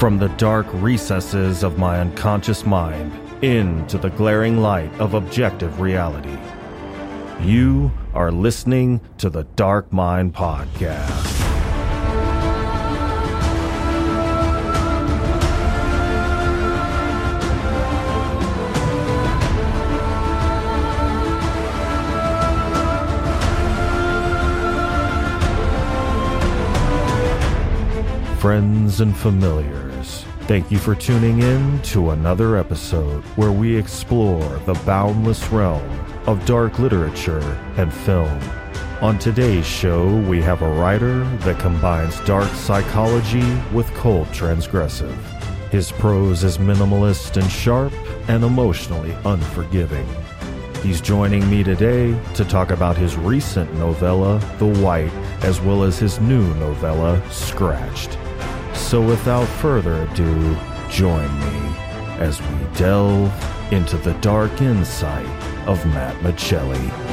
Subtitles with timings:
[0.00, 3.12] From the dark recesses of my unconscious mind
[3.44, 6.38] into the glaring light of objective reality.
[7.42, 11.26] You are listening to the Dark Mind Podcast.
[28.38, 29.89] Friends and familiars,
[30.50, 35.88] thank you for tuning in to another episode where we explore the boundless realm
[36.26, 37.38] of dark literature
[37.76, 38.40] and film.
[39.00, 45.14] On today's show, we have a writer that combines dark psychology with cold transgressive.
[45.70, 47.92] His prose is minimalist and sharp
[48.28, 50.08] and emotionally unforgiving.
[50.82, 55.12] He's joining me today to talk about his recent novella, The White,
[55.44, 58.19] as well as his new novella, Scratched.
[58.90, 60.56] So without further ado,
[60.90, 61.76] join me
[62.18, 63.32] as we delve
[63.72, 65.28] into the dark insight
[65.68, 67.09] of Matt Micheli.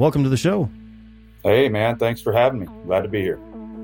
[0.00, 0.70] Welcome to the show.
[1.42, 1.98] Hey, man.
[1.98, 2.66] Thanks for having me.
[2.86, 3.38] Glad to be here.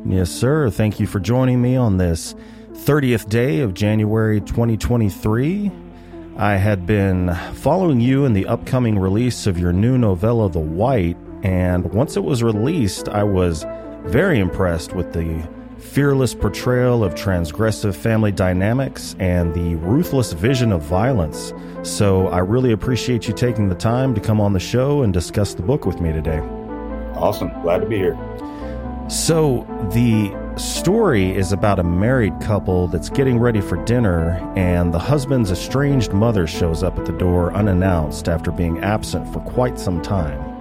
[0.07, 0.71] Yes, sir.
[0.71, 2.35] Thank you for joining me on this
[2.73, 5.71] 30th day of January 2023.
[6.39, 11.19] I had been following you in the upcoming release of your new novella, The White,
[11.43, 13.67] and once it was released, I was
[14.05, 15.47] very impressed with the
[15.79, 21.53] fearless portrayal of transgressive family dynamics and the ruthless vision of violence.
[21.83, 25.55] So I really appreciate you taking the time to come on the show and discuss
[25.55, 26.39] the book with me today.
[27.15, 27.51] Awesome.
[27.63, 28.19] Glad to be here.
[29.09, 34.99] So the story is about a married couple that's getting ready for dinner, and the
[34.99, 40.03] husband's estranged mother shows up at the door unannounced after being absent for quite some
[40.03, 40.56] time.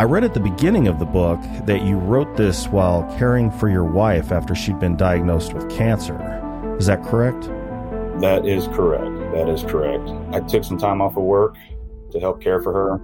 [0.00, 3.68] I read at the beginning of the book that you wrote this while caring for
[3.68, 6.16] your wife after she'd been diagnosed with cancer.
[6.78, 7.50] Is that correct?
[8.22, 9.14] That is correct.
[9.34, 10.08] That is correct.
[10.34, 11.54] I took some time off of work
[12.12, 12.98] to help care for her.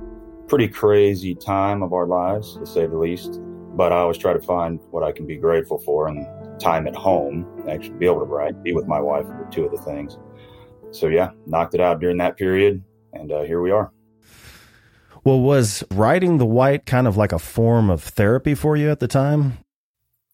[0.49, 3.43] Pretty crazy time of our lives, to say the least.
[3.77, 6.27] But I always try to find what I can be grateful for and
[6.59, 9.71] time at home, actually be able to write, be with my wife were two of
[9.71, 10.17] the things.
[10.93, 13.93] So yeah, knocked it out during that period, and uh, here we are.
[15.27, 19.01] Well, was writing the white kind of like a form of therapy for you at
[19.01, 19.59] the time?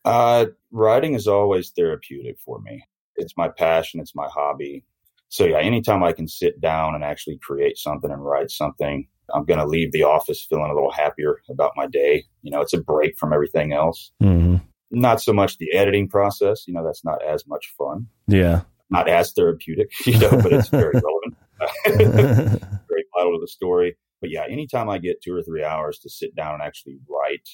[0.04, 2.84] Uh, writing is always therapeutic for me.
[3.16, 4.00] It's my passion.
[4.00, 4.84] It's my hobby.
[5.30, 9.46] So yeah, anytime I can sit down and actually create something and write something, I'm
[9.46, 12.26] going to leave the office feeling a little happier about my day.
[12.42, 14.12] You know, it's a break from everything else.
[14.22, 14.56] Mm-hmm.
[14.90, 16.68] Not so much the editing process.
[16.68, 18.08] You know, that's not as much fun.
[18.28, 18.60] Yeah.
[18.90, 21.38] Not as therapeutic, you know, but it's very relevant.
[21.86, 23.96] very vital to the story.
[24.22, 27.48] But yeah, anytime I get two or three hours to sit down and actually write,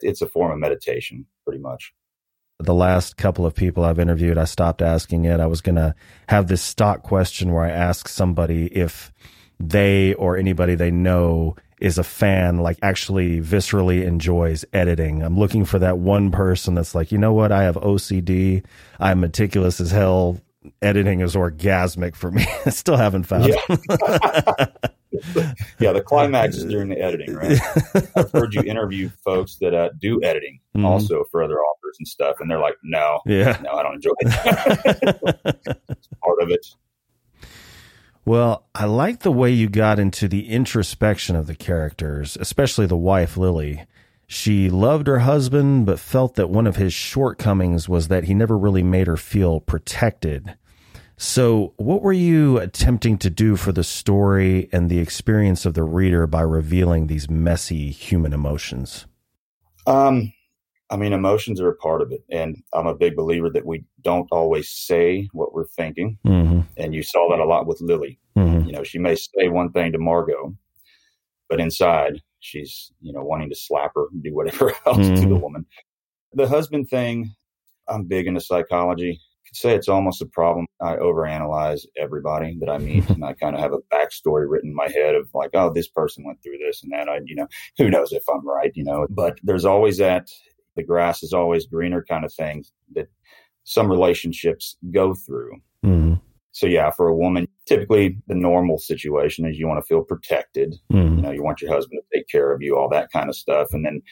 [0.00, 1.92] it's a form of meditation, pretty much.
[2.58, 5.38] The last couple of people I've interviewed, I stopped asking it.
[5.38, 5.94] I was going to
[6.30, 9.12] have this stock question where I ask somebody if
[9.60, 15.22] they or anybody they know is a fan, like actually viscerally enjoys editing.
[15.22, 17.52] I'm looking for that one person that's like, you know what?
[17.52, 18.64] I have OCD.
[18.98, 20.40] I'm meticulous as hell.
[20.80, 22.46] Editing is orgasmic for me.
[22.64, 24.66] I still haven't found yeah.
[25.78, 27.58] yeah, the climax is during the editing, right?
[28.16, 30.84] I've heard you interview folks that uh, do editing mm-hmm.
[30.84, 34.12] also for other authors and stuff, and they're like, "No, yeah, no, I don't enjoy
[34.20, 35.36] it."
[35.88, 36.66] it's part of it.
[38.24, 42.96] Well, I like the way you got into the introspection of the characters, especially the
[42.96, 43.84] wife, Lily.
[44.26, 48.56] She loved her husband, but felt that one of his shortcomings was that he never
[48.56, 50.56] really made her feel protected.
[51.16, 55.84] So, what were you attempting to do for the story and the experience of the
[55.84, 59.06] reader by revealing these messy human emotions?
[59.86, 60.32] Um,
[60.90, 62.24] I mean, emotions are a part of it.
[62.30, 66.18] And I'm a big believer that we don't always say what we're thinking.
[66.26, 66.60] Mm-hmm.
[66.76, 68.18] And you saw that a lot with Lily.
[68.36, 68.68] Mm-hmm.
[68.68, 70.56] You know, she may say one thing to Margot,
[71.48, 75.22] but inside she's, you know, wanting to slap her and do whatever else mm-hmm.
[75.22, 75.64] to the woman.
[76.32, 77.34] The husband thing,
[77.88, 79.20] I'm big into psychology
[79.54, 80.66] say it's almost a problem.
[80.80, 84.76] I overanalyze everybody that I meet, and I kind of have a backstory written in
[84.76, 87.08] my head of like, oh, this person went through this and that.
[87.08, 87.46] I, you know,
[87.78, 89.06] who knows if I'm right, you know.
[89.10, 90.28] But there's always that
[90.76, 92.64] the grass is always greener kind of thing
[92.94, 93.08] that
[93.64, 95.56] some relationships go through.
[95.84, 96.14] Mm-hmm.
[96.52, 100.76] So yeah, for a woman, typically the normal situation is you want to feel protected.
[100.92, 101.16] Mm-hmm.
[101.16, 103.36] You know, you want your husband to take care of you, all that kind of
[103.36, 104.02] stuff, and then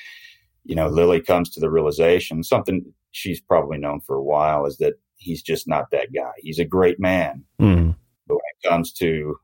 [0.64, 4.78] you know, Lily comes to the realization something she's probably known for a while is
[4.78, 6.32] that he's just not that guy.
[6.38, 7.44] He's a great man.
[7.60, 7.96] Mm.
[8.26, 9.36] But when it comes to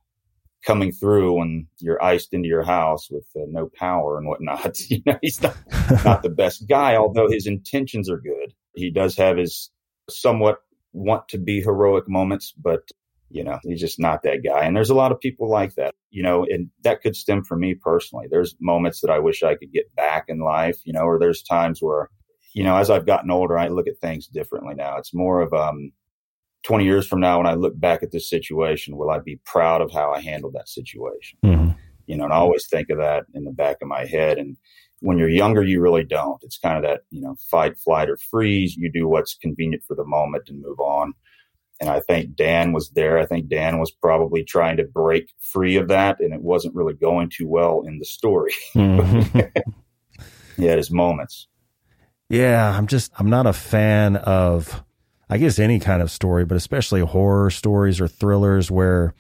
[0.67, 5.03] coming through when you're iced into your house with uh, no power and whatnot, you
[5.07, 5.57] know, he's not,
[6.05, 8.53] not the best guy, although his intentions are good.
[8.75, 9.71] He does have his
[10.11, 10.59] somewhat
[10.93, 12.91] want to be heroic moments, but
[13.31, 14.65] you know, he's just not that guy.
[14.65, 17.61] And there's a lot of people like that, you know, and that could stem from
[17.61, 18.27] me personally.
[18.31, 21.43] There's moments that I wish I could get back in life, you know, or there's
[21.43, 22.09] times where
[22.58, 24.96] you know, as I've gotten older, I look at things differently now.
[24.96, 25.93] It's more of um,
[26.64, 29.81] 20 years from now, when I look back at this situation, will I be proud
[29.81, 31.38] of how I handled that situation?
[31.44, 31.78] Mm-hmm.
[32.06, 34.38] You know, and I always think of that in the back of my head.
[34.38, 34.56] And
[34.99, 36.43] when you're younger, you really don't.
[36.43, 38.75] It's kind of that, you know, fight, flight, or freeze.
[38.75, 41.12] You do what's convenient for the moment and move on.
[41.81, 43.20] And I think Dan was there.
[43.20, 46.94] I think Dan was probably trying to break free of that, and it wasn't really
[46.94, 48.52] going too well in the story.
[48.75, 49.60] Mm-hmm.
[50.56, 51.46] he had his moments.
[52.29, 54.83] Yeah, I'm just I'm not a fan of
[55.31, 59.15] I guess any kind of story, but especially horror stories or thrillers where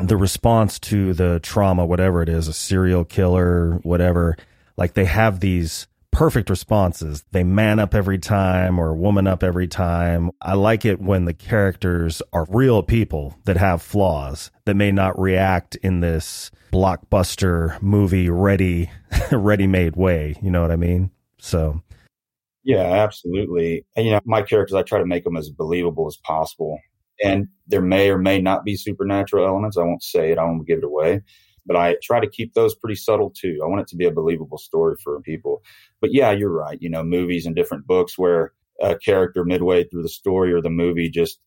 [0.00, 4.36] the response to the trauma, whatever it is, a serial killer, whatever,
[4.76, 7.24] like they have these perfect responses.
[7.32, 10.30] They man up every time or woman up every time.
[10.40, 15.18] I like it when the characters are real people that have flaws that may not
[15.18, 18.90] react in this blockbuster movie ready
[19.32, 21.10] ready made way, you know what I mean?
[21.38, 21.82] So
[22.64, 23.84] yeah, absolutely.
[23.96, 26.78] And, you know, my characters, I try to make them as believable as possible.
[27.22, 29.76] And there may or may not be supernatural elements.
[29.76, 31.22] I won't say it, I won't give it away.
[31.64, 33.60] But I try to keep those pretty subtle too.
[33.62, 35.62] I want it to be a believable story for people.
[36.00, 36.78] But yeah, you're right.
[36.80, 40.70] You know, movies and different books where a character midway through the story or the
[40.70, 41.38] movie just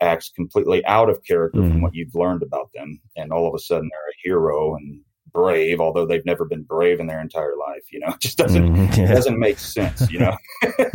[0.00, 1.70] acts completely out of character mm.
[1.70, 2.98] from what you've learned about them.
[3.16, 7.00] And all of a sudden they're a hero and brave, although they've never been brave
[7.00, 7.92] in their entire life.
[7.92, 9.14] You know, it just doesn't mm, yeah.
[9.14, 10.10] doesn't make sense.
[10.10, 10.36] You know.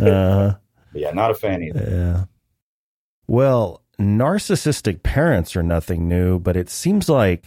[0.00, 0.54] uh,
[0.92, 1.88] yeah, not a fan either.
[1.90, 2.24] Yeah.
[3.26, 7.44] Well, narcissistic parents are nothing new, but it seems like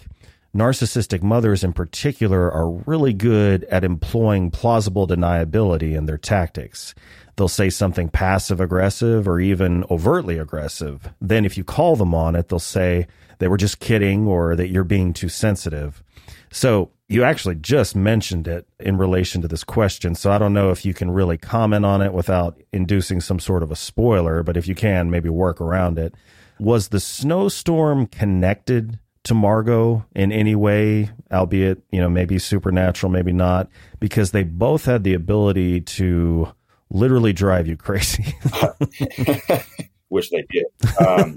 [0.56, 6.96] narcissistic mothers in particular are really good at employing plausible deniability in their tactics.
[7.36, 11.10] They'll say something passive aggressive or even overtly aggressive.
[11.22, 13.06] Then, if you call them on it, they'll say
[13.38, 16.04] they were just kidding or that you're being too sensitive.
[16.52, 20.14] So you actually just mentioned it in relation to this question.
[20.16, 23.64] So I don't know if you can really comment on it without inducing some sort
[23.64, 26.14] of a spoiler, but if you can, maybe work around it.
[26.60, 33.32] Was the snowstorm connected to Margot in any way, albeit, you know, maybe supernatural, maybe
[33.32, 36.52] not, because they both had the ability to
[36.90, 38.36] literally drive you crazy.
[40.10, 40.66] Wish they did.
[41.06, 41.34] Um,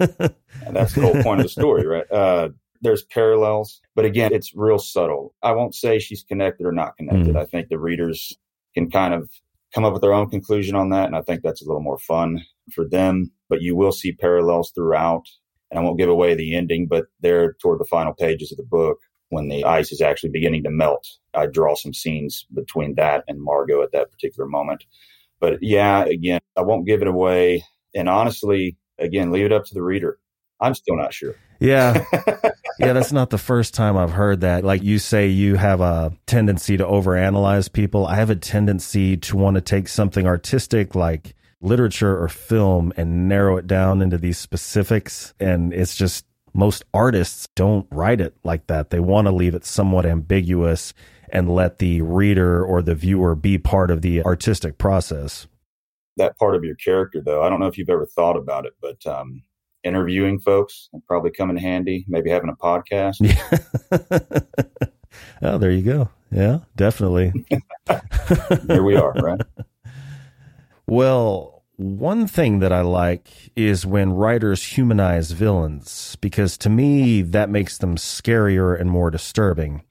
[0.71, 2.09] that's the whole point of the story, right?
[2.09, 2.49] Uh,
[2.81, 5.33] there's parallels, but again, it's real subtle.
[5.43, 7.35] I won't say she's connected or not connected.
[7.35, 7.39] Mm.
[7.39, 8.37] I think the readers
[8.73, 9.29] can kind of
[9.73, 11.05] come up with their own conclusion on that.
[11.05, 12.41] And I think that's a little more fun
[12.73, 15.25] for them, but you will see parallels throughout.
[15.69, 18.63] And I won't give away the ending, but there toward the final pages of the
[18.63, 18.97] book,
[19.29, 23.41] when the ice is actually beginning to melt, I draw some scenes between that and
[23.41, 24.83] Margot at that particular moment.
[25.39, 27.63] But yeah, again, I won't give it away.
[27.95, 30.19] And honestly, again, leave it up to the reader.
[30.59, 31.35] I'm still not sure.
[31.61, 32.03] Yeah.
[32.81, 34.63] yeah, that's not the first time I've heard that.
[34.63, 38.07] Like you say, you have a tendency to overanalyze people.
[38.07, 43.29] I have a tendency to want to take something artistic like literature or film and
[43.29, 45.35] narrow it down into these specifics.
[45.39, 48.89] And it's just most artists don't write it like that.
[48.89, 50.93] They want to leave it somewhat ambiguous
[51.29, 55.47] and let the reader or the viewer be part of the artistic process.
[56.17, 58.73] That part of your character, though, I don't know if you've ever thought about it,
[58.81, 59.43] but um,
[59.83, 62.05] interviewing folks and probably come in handy.
[62.07, 63.17] Maybe having a podcast.
[63.19, 64.79] Yeah.
[65.41, 66.09] oh, there you go.
[66.31, 67.33] Yeah, definitely.
[68.67, 69.41] Here we are, right?
[70.87, 77.49] Well, one thing that I like is when writers humanize villains because to me that
[77.49, 79.83] makes them scarier and more disturbing.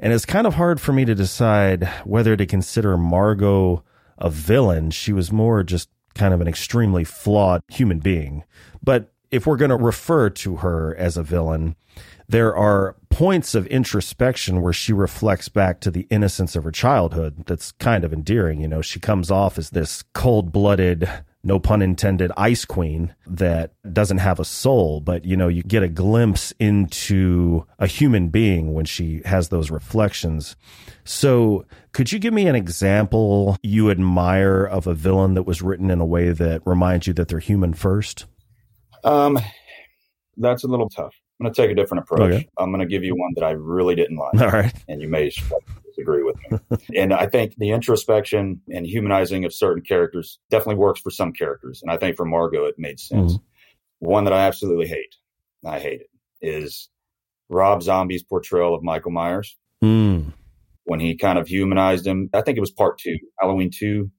[0.00, 3.84] And it's kind of hard for me to decide whether to consider Margot
[4.18, 4.90] a villain.
[4.90, 8.42] She was more just kind of an extremely flawed human being.
[8.82, 11.76] But if we're going to refer to her as a villain,
[12.28, 17.44] there are points of introspection where she reflects back to the innocence of her childhood
[17.46, 18.60] that's kind of endearing.
[18.60, 21.08] You know, she comes off as this cold blooded
[21.44, 25.82] no pun intended, ice queen that doesn't have a soul, but you know, you get
[25.82, 30.56] a glimpse into a human being when she has those reflections.
[31.04, 35.90] So, could you give me an example you admire of a villain that was written
[35.90, 38.26] in a way that reminds you that they're human first?
[39.04, 39.38] Um,
[40.36, 41.14] that's a little tough.
[41.38, 42.32] I'm going to take a different approach.
[42.32, 42.48] Okay.
[42.58, 44.40] I'm going to give you one that I really didn't like.
[44.40, 44.74] All right.
[44.88, 45.30] And you may
[45.86, 46.58] disagree with me.
[46.96, 51.80] and I think the introspection and humanizing of certain characters definitely works for some characters.
[51.82, 53.34] And I think for Margot, it made sense.
[53.34, 53.42] Mm.
[54.00, 55.14] One that I absolutely hate,
[55.64, 56.88] I hate it, is
[57.48, 59.56] Rob Zombie's portrayal of Michael Myers.
[59.82, 60.32] Mm.
[60.84, 64.10] When he kind of humanized him, I think it was part two, Halloween two.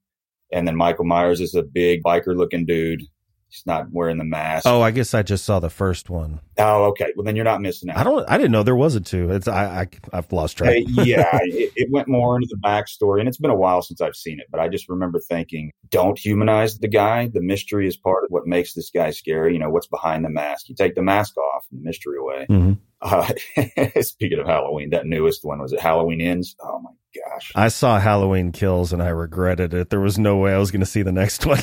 [0.54, 3.04] And then Michael Myers is a big biker looking dude
[3.50, 4.68] He's not wearing the mask.
[4.68, 6.39] Oh, I guess I just saw the first one.
[6.60, 7.12] Oh, okay.
[7.15, 7.98] Well, then you're not missing out.
[7.98, 8.29] I don't.
[8.29, 9.32] I didn't know there was a two.
[9.32, 9.82] It's I.
[9.82, 10.70] I have lost track.
[10.70, 14.01] Hey, yeah, it, it, went more into the backstory, and it's been a while since
[14.01, 14.46] I've seen it.
[14.51, 17.27] But I just remember thinking, don't humanize the guy.
[17.27, 19.53] The mystery is part of what makes this guy scary.
[19.53, 20.70] You know, what's behind the mask?
[20.70, 22.46] You take the mask off, and the mystery away.
[22.50, 22.74] Mm-hmm.
[23.01, 26.56] Uh, speaking of Halloween, that newest one was it Halloween Ends?
[26.62, 27.51] Oh my gosh!
[27.56, 29.89] I saw Halloween Kills and I regretted it.
[29.89, 31.62] There was no way I was going to see the next one.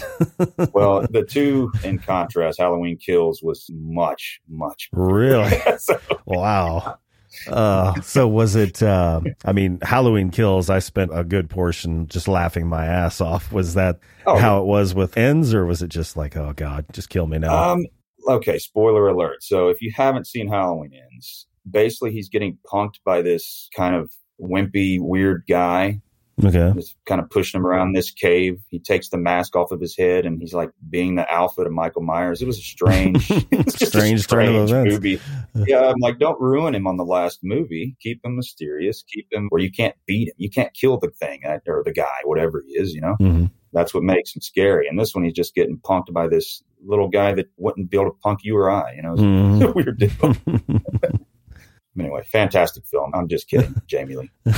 [0.73, 5.59] well, the two in contrast, Halloween Kills was much, much really.
[5.79, 6.99] so, wow.
[7.49, 8.83] Uh, so was it?
[8.83, 10.71] Uh, I mean, Halloween Kills.
[10.71, 13.53] I spent a good portion just laughing my ass off.
[13.53, 16.87] Was that oh, how it was with Ends, or was it just like, oh god,
[16.93, 17.73] just kill me now?
[17.73, 17.87] Um,
[18.29, 19.43] okay, spoiler alert.
[19.43, 24.11] So if you haven't seen Halloween Ends, basically he's getting punked by this kind of
[24.41, 26.01] wimpy, weird guy.
[26.45, 26.73] Okay.
[26.75, 28.61] Just kind of pushing him around this cave.
[28.69, 31.71] He takes the mask off of his head and he's like being the alpha to
[31.71, 32.43] Michael Myers.
[32.43, 35.19] It was a strange, it's just strange, a strange movie.
[35.55, 37.97] Yeah, I'm like, don't ruin him on the last movie.
[38.01, 39.03] Keep him mysterious.
[39.03, 40.35] Keep him where you can't beat him.
[40.37, 43.17] You can't kill the thing uh, or the guy, whatever he is, you know?
[43.19, 43.47] Mm-hmm.
[43.73, 44.89] That's what makes him scary.
[44.89, 48.11] And this one, he's just getting punked by this little guy that wouldn't be able
[48.11, 48.93] to punk you or I.
[48.95, 49.63] You know, it's mm-hmm.
[49.69, 51.21] a weird deal.
[51.99, 53.13] anyway, fantastic film.
[53.15, 54.31] I'm just kidding, Jamie Lee.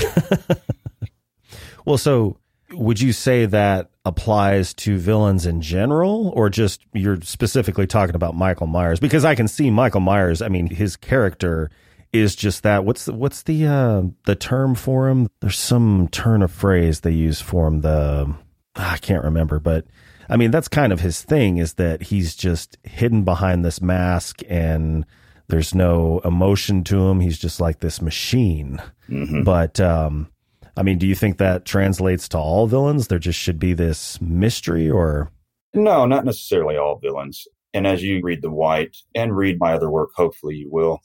[1.85, 2.39] well, so
[2.73, 8.35] would you say that applies to villains in general, or just you're specifically talking about
[8.35, 9.01] Michael Myers?
[9.01, 10.43] Because I can see Michael Myers.
[10.43, 11.71] I mean, his character
[12.13, 12.85] is just that.
[12.85, 15.29] What's the, what's the uh, the term for him?
[15.41, 17.81] There's some turn of phrase they use for him.
[17.81, 18.35] The
[18.77, 19.87] I can't remember, but
[20.29, 24.43] I mean, that's kind of his thing is that he's just hidden behind this mask
[24.49, 25.07] and
[25.49, 27.21] there's no emotion to him.
[27.21, 28.83] He's just like this machine.
[29.09, 29.43] Mm-hmm.
[29.43, 30.29] But, um,
[30.77, 33.09] I mean, do you think that translates to all villains?
[33.09, 35.31] There just should be this mystery or?
[35.75, 37.47] No, not necessarily all villains.
[37.75, 41.01] And as you read The White and read my other work, hopefully you will,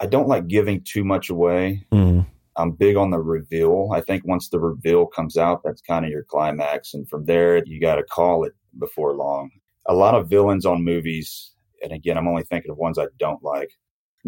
[0.00, 1.86] I don't like giving too much away.
[1.92, 2.26] Mm.
[2.56, 3.90] I'm big on the reveal.
[3.92, 6.94] I think once the reveal comes out, that's kind of your climax.
[6.94, 9.50] And from there, you got to call it before long.
[9.86, 11.52] A lot of villains on movies,
[11.84, 13.70] and again, I'm only thinking of ones I don't like.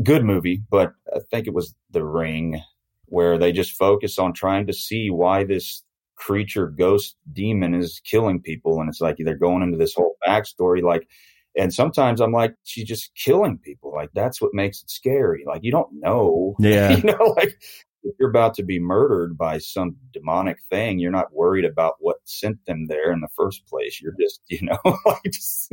[0.02, 2.60] Good movie, but I think it was The Ring,
[3.06, 5.82] where they just focus on trying to see why this
[6.16, 8.80] creature, ghost, demon is killing people.
[8.80, 10.82] And it's like they're going into this whole backstory.
[10.82, 11.08] Like,
[11.56, 13.92] and sometimes I'm like, she's just killing people.
[13.94, 15.44] Like that's what makes it scary.
[15.46, 16.54] Like you don't know.
[16.60, 16.96] Yeah.
[16.96, 17.58] you know, like
[18.06, 22.16] if you're about to be murdered by some demonic thing, you're not worried about what
[22.24, 24.00] sent them there in the first place.
[24.00, 25.72] You're just, you know, just,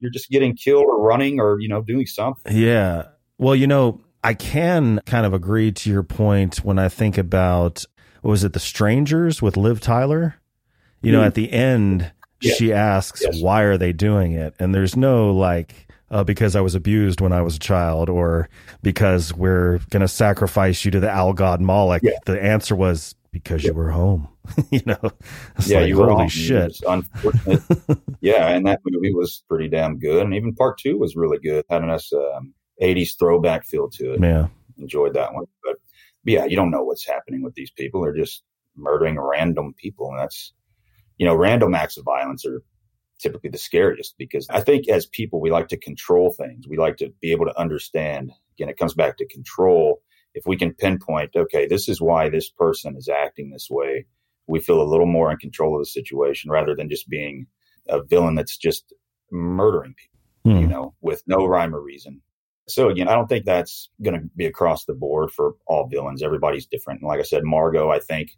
[0.00, 2.56] you're just getting killed or running or, you know, doing something.
[2.56, 3.08] Yeah.
[3.38, 7.84] Well, you know, I can kind of agree to your point when I think about,
[8.22, 10.36] was it The Strangers with Liv Tyler?
[11.00, 11.26] You know, mm.
[11.26, 12.54] at the end, yeah.
[12.54, 13.40] she asks, yes.
[13.40, 14.54] why are they doing it?
[14.58, 18.48] And there's no like, uh, because I was abused when I was a child, or
[18.82, 22.02] because we're going to sacrifice you to the owl god Moloch.
[22.02, 22.12] Yeah.
[22.26, 23.70] The answer was because yeah.
[23.70, 24.28] you were home.
[24.70, 24.98] you know,
[25.58, 26.80] it's yeah, like, you were holy shit.
[26.86, 27.62] Unfortunate.
[28.20, 31.64] yeah, and that movie was pretty damn good, and even part two was really good,
[31.68, 34.20] had a nice um, '80s throwback feel to it.
[34.22, 34.48] Yeah,
[34.78, 35.44] enjoyed that one.
[35.62, 35.76] But,
[36.24, 38.42] but yeah, you don't know what's happening with these people; they're just
[38.74, 40.54] murdering random people, and that's
[41.18, 42.62] you know, random acts of violence are
[43.18, 46.66] typically the scariest because I think as people, we like to control things.
[46.68, 48.32] We like to be able to understand.
[48.56, 50.02] Again, it comes back to control.
[50.34, 54.06] If we can pinpoint, okay, this is why this person is acting this way,
[54.46, 57.46] we feel a little more in control of the situation rather than just being
[57.88, 58.92] a villain that's just
[59.30, 60.60] murdering people, mm.
[60.60, 62.20] you know, with no rhyme or reason.
[62.68, 66.22] So again, I don't think that's going to be across the board for all villains.
[66.22, 67.00] Everybody's different.
[67.00, 68.36] And like I said, Margot, I think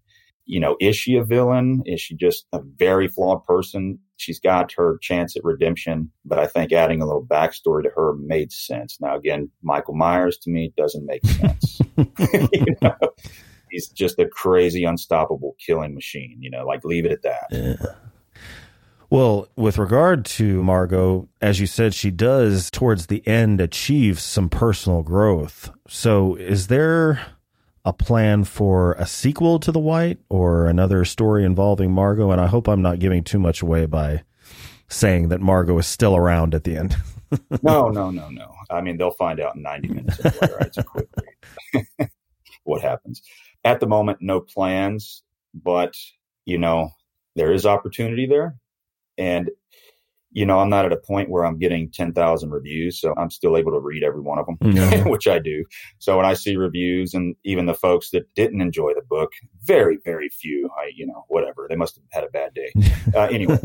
[0.50, 1.82] you know, is she a villain?
[1.86, 4.00] Is she just a very flawed person?
[4.16, 8.14] She's got her chance at redemption, but I think adding a little backstory to her
[8.14, 8.98] made sense.
[9.00, 11.80] Now, again, Michael Myers to me doesn't make sense.
[11.96, 12.96] you know?
[13.70, 16.36] He's just a crazy, unstoppable killing machine.
[16.40, 17.46] You know, like leave it at that.
[17.52, 17.94] Yeah.
[19.08, 24.48] Well, with regard to Margot, as you said, she does towards the end achieve some
[24.48, 25.70] personal growth.
[25.88, 27.20] So, is there
[27.84, 32.30] a plan for a sequel to The White or another story involving Margot?
[32.30, 34.22] And I hope I'm not giving too much away by
[34.88, 36.96] saying that Margot is still around at the end.
[37.62, 38.54] no, no, no, no.
[38.70, 41.90] I mean, they'll find out in 90 minutes anyway,
[42.64, 43.22] what happens.
[43.64, 45.22] At the moment, no plans,
[45.54, 45.94] but,
[46.44, 46.90] you know,
[47.36, 48.56] there is opportunity there.
[49.16, 49.50] And,
[50.32, 53.00] you know, I'm not at a point where I'm getting 10,000 reviews.
[53.00, 55.08] So I'm still able to read every one of them, mm-hmm.
[55.08, 55.64] which I do.
[55.98, 59.32] So when I see reviews and even the folks that didn't enjoy the book,
[59.64, 62.72] very, very few, I, you know, whatever, they must have had a bad day.
[63.14, 63.58] Uh, anyway,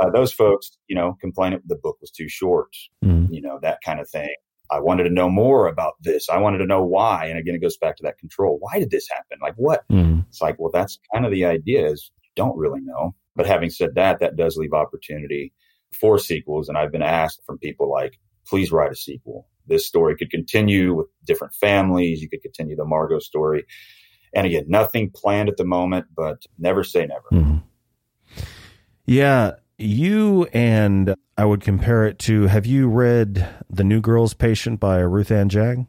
[0.00, 2.68] uh, those folks, you know, complain that the book was too short,
[3.04, 3.32] mm-hmm.
[3.32, 4.32] you know, that kind of thing.
[4.70, 6.28] I wanted to know more about this.
[6.28, 7.26] I wanted to know why.
[7.26, 8.58] And again, it goes back to that control.
[8.60, 9.38] Why did this happen?
[9.40, 9.82] Like what?
[9.90, 10.20] Mm-hmm.
[10.28, 13.14] It's like, well, that's kind of the idea is you don't really know.
[13.34, 15.52] But having said that, that does leave opportunity
[15.92, 16.68] for sequels.
[16.68, 19.48] And I've been asked from people like, please write a sequel.
[19.66, 22.22] This story could continue with different families.
[22.22, 23.64] You could continue the Margot story.
[24.34, 27.28] And again, nothing planned at the moment, but never say never.
[27.32, 27.56] Mm-hmm.
[29.06, 29.52] Yeah.
[29.78, 34.98] You and I would compare it to have you read The New Girl's Patient by
[34.98, 35.86] Ruth Ann Jagg?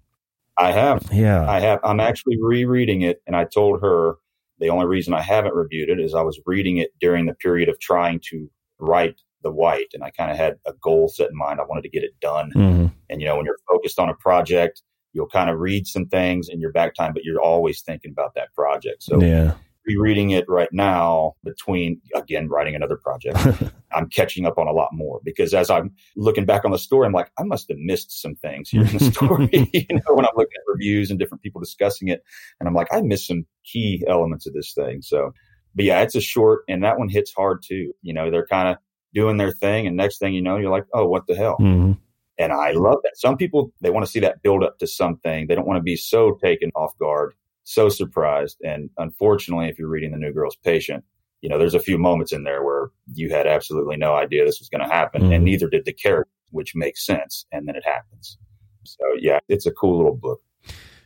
[0.57, 1.07] I have.
[1.11, 1.49] Yeah.
[1.49, 1.79] I have.
[1.83, 3.21] I'm actually rereading it.
[3.27, 4.15] And I told her
[4.59, 7.69] the only reason I haven't reviewed it is I was reading it during the period
[7.69, 8.49] of trying to
[8.79, 11.59] write the white and I kind of had a goal set in mind.
[11.59, 12.51] I wanted to get it done.
[12.55, 12.87] Mm-hmm.
[13.09, 14.81] And you know, when you're focused on a project,
[15.13, 18.35] you'll kind of read some things in your back time, but you're always thinking about
[18.35, 19.03] that project.
[19.03, 19.53] So yeah.
[19.85, 23.37] rereading it right now between again writing another project,
[23.93, 27.07] I'm catching up on a lot more because as I'm looking back on the story,
[27.07, 29.49] I'm like, I must have missed some things here in the story.
[29.73, 32.23] you know, when I'm looking at reviews and different people discussing it,
[32.59, 35.01] and I'm like, I missed some key elements of this thing.
[35.01, 35.33] So
[35.77, 37.93] but yeah, it's a short and that one hits hard too.
[38.01, 38.77] You know, they're kind of
[39.13, 39.87] doing their thing.
[39.87, 41.57] And next thing you know, you're like, oh, what the hell?
[41.59, 41.93] Mm-hmm.
[42.39, 43.17] And I love that.
[43.17, 45.47] Some people, they want to see that build up to something.
[45.47, 48.57] They don't want to be so taken off guard, so surprised.
[48.63, 51.03] And unfortunately, if you're reading The New Girl's Patient,
[51.41, 54.59] you know, there's a few moments in there where you had absolutely no idea this
[54.59, 55.33] was going to happen, mm-hmm.
[55.33, 57.45] and neither did the character, which makes sense.
[57.51, 58.37] And then it happens.
[58.83, 60.41] So, yeah, it's a cool little book.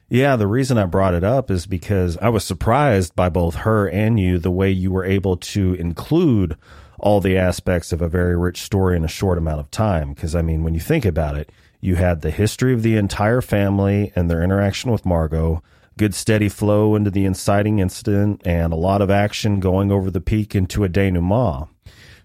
[0.09, 3.87] Yeah, the reason I brought it up is because I was surprised by both her
[3.87, 6.57] and you the way you were able to include
[7.01, 10.13] all the aspects of a very rich story in a short amount of time.
[10.13, 13.41] Because, I mean, when you think about it, you had the history of the entire
[13.41, 15.61] family and their interaction with Margot,
[15.97, 20.21] good steady flow into the inciting incident, and a lot of action going over the
[20.21, 21.67] peak into a denouement.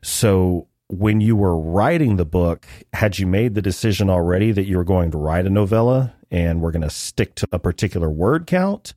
[0.02, 4.76] So, when you were writing the book, had you made the decision already that you
[4.76, 8.46] were going to write a novella and we're going to stick to a particular word
[8.46, 8.94] count?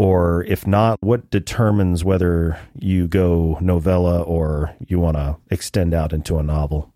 [0.00, 6.14] Or if not, what determines whether you go novella or you want to extend out
[6.14, 6.94] into a novel?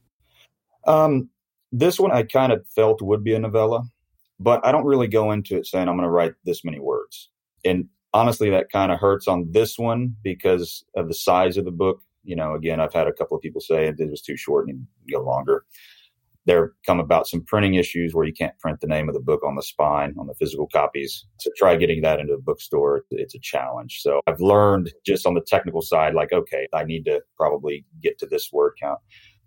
[0.87, 1.29] Um,
[1.71, 3.83] this one I kind of felt would be a novella,
[4.41, 7.29] but I don't really go into it saying I'm going to write this many words.
[7.63, 11.73] And honestly, that kind of hurts on this one because of the size of the
[11.73, 12.01] book.
[12.23, 14.87] You know, again, I've had a couple of people say it was too short and
[15.05, 15.67] you go longer
[16.47, 19.43] there come about some printing issues where you can't print the name of the book
[19.45, 21.25] on the spine on the physical copies.
[21.39, 24.01] So try getting that into a bookstore, it's a challenge.
[24.01, 28.19] So I've learned just on the technical side, like, okay, I need to probably get
[28.19, 29.01] to this word count.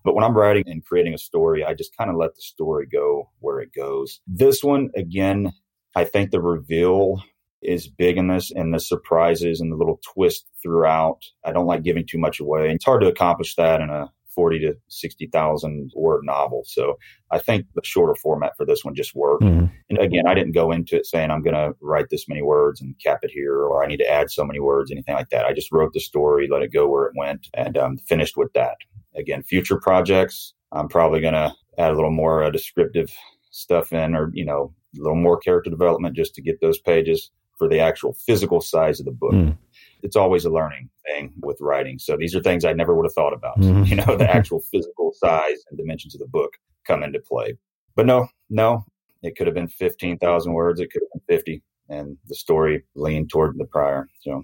[0.04, 2.88] But when I'm writing and creating a story, I just kind of let the story
[2.92, 4.22] go where it goes.
[4.26, 5.52] This one, again,
[5.96, 7.22] I think the reveal
[7.62, 11.20] is big in this and the surprises and the little twist throughout.
[11.44, 12.72] I don't like giving too much away.
[12.72, 16.62] It's hard to accomplish that in a 40 to 60,000 word novel.
[16.68, 17.00] So
[17.32, 19.44] I think the shorter format for this one just worked.
[19.44, 19.66] Mm-hmm.
[19.90, 22.80] And again, I didn't go into it saying I'm going to write this many words
[22.80, 25.46] and cap it here, or I need to add so many words, anything like that.
[25.46, 28.54] I just wrote the story, let it go where it went, and um, finished with
[28.54, 28.78] that.
[29.16, 33.12] Again, future projects, I'm probably going to add a little more uh, descriptive
[33.50, 37.32] stuff in, or, you know, a little more character development just to get those pages
[37.58, 39.34] for the actual physical size of the book.
[39.34, 39.58] Mm
[40.04, 42.00] it's always a learning thing with writing.
[42.00, 43.60] So these are things I never would have thought about.
[43.60, 43.84] Mm-hmm.
[43.88, 46.54] You know, the actual physical size and dimensions of the book
[46.86, 47.58] come into play.
[47.96, 48.86] But no, no,
[49.24, 50.80] it could have been 15,000 words.
[50.80, 51.64] It could have been 50.
[51.90, 54.10] And the story leaned toward the prior.
[54.22, 54.44] So,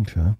[0.00, 0.34] okay.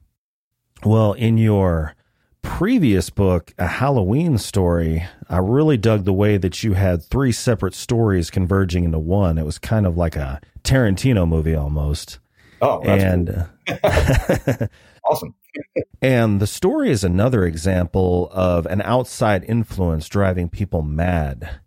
[0.84, 1.94] Well, in your
[2.42, 7.74] previous book, A Halloween Story, I really dug the way that you had three separate
[7.74, 9.38] stories converging into one.
[9.38, 12.18] It was kind of like a Tarantino movie almost.
[12.60, 13.78] Oh, and cool.
[13.82, 14.66] Uh,
[15.04, 15.34] awesome.
[16.02, 21.60] and the story is another example of an outside influence driving people mad.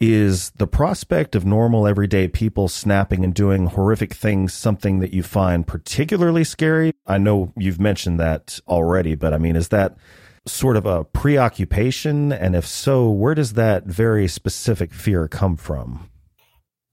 [0.00, 5.22] Is the prospect of normal everyday people snapping and doing horrific things something that you
[5.22, 6.92] find particularly scary?
[7.06, 9.96] I know you've mentioned that already, but I mean, is that
[10.44, 12.32] sort of a preoccupation?
[12.32, 16.08] And if so, where does that very specific fear come from?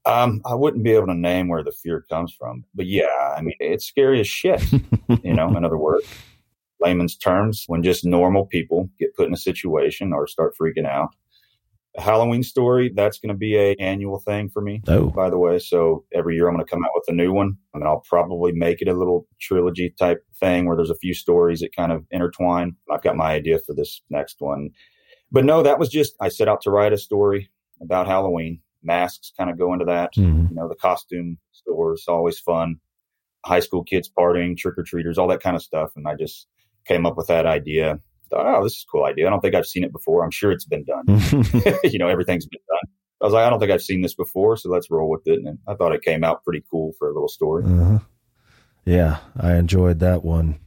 [0.06, 3.42] Um, I wouldn't be able to name where the fear comes from, but yeah, I
[3.42, 4.64] mean, it's scary as shit.
[5.24, 6.08] you know, in other words,
[6.80, 11.10] layman's terms, when just normal people get put in a situation or start freaking out.
[11.98, 14.82] A Halloween story, that's going to be a annual thing for me.
[14.88, 15.10] Oh.
[15.10, 17.58] By the way, so every year I'm going to come out with a new one,
[17.74, 21.60] and I'll probably make it a little trilogy type thing where there's a few stories
[21.60, 22.76] that kind of intertwine.
[22.92, 24.70] I've got my idea for this next one,
[25.32, 27.50] but no, that was just I set out to write a story
[27.82, 28.62] about Halloween.
[28.84, 30.14] Masks kind of go into that.
[30.16, 30.50] Mhm.
[30.50, 32.80] You know, the costume stores always fun.
[33.46, 36.48] High school kids partying, trick or treaters, all that kind of stuff, and I just
[36.86, 38.00] came up with that idea.
[38.30, 39.26] Thought, oh, this is a cool idea.
[39.26, 40.24] I don't think I've seen it before.
[40.24, 41.06] I'm sure it's been done.
[41.84, 42.94] you know, everything's been done.
[43.22, 45.40] I was like, I don't think I've seen this before, so let's roll with it.
[45.44, 47.64] And I thought it came out pretty cool for a little story.
[47.66, 48.00] Uh-huh.
[48.86, 50.60] Yeah, I enjoyed that one.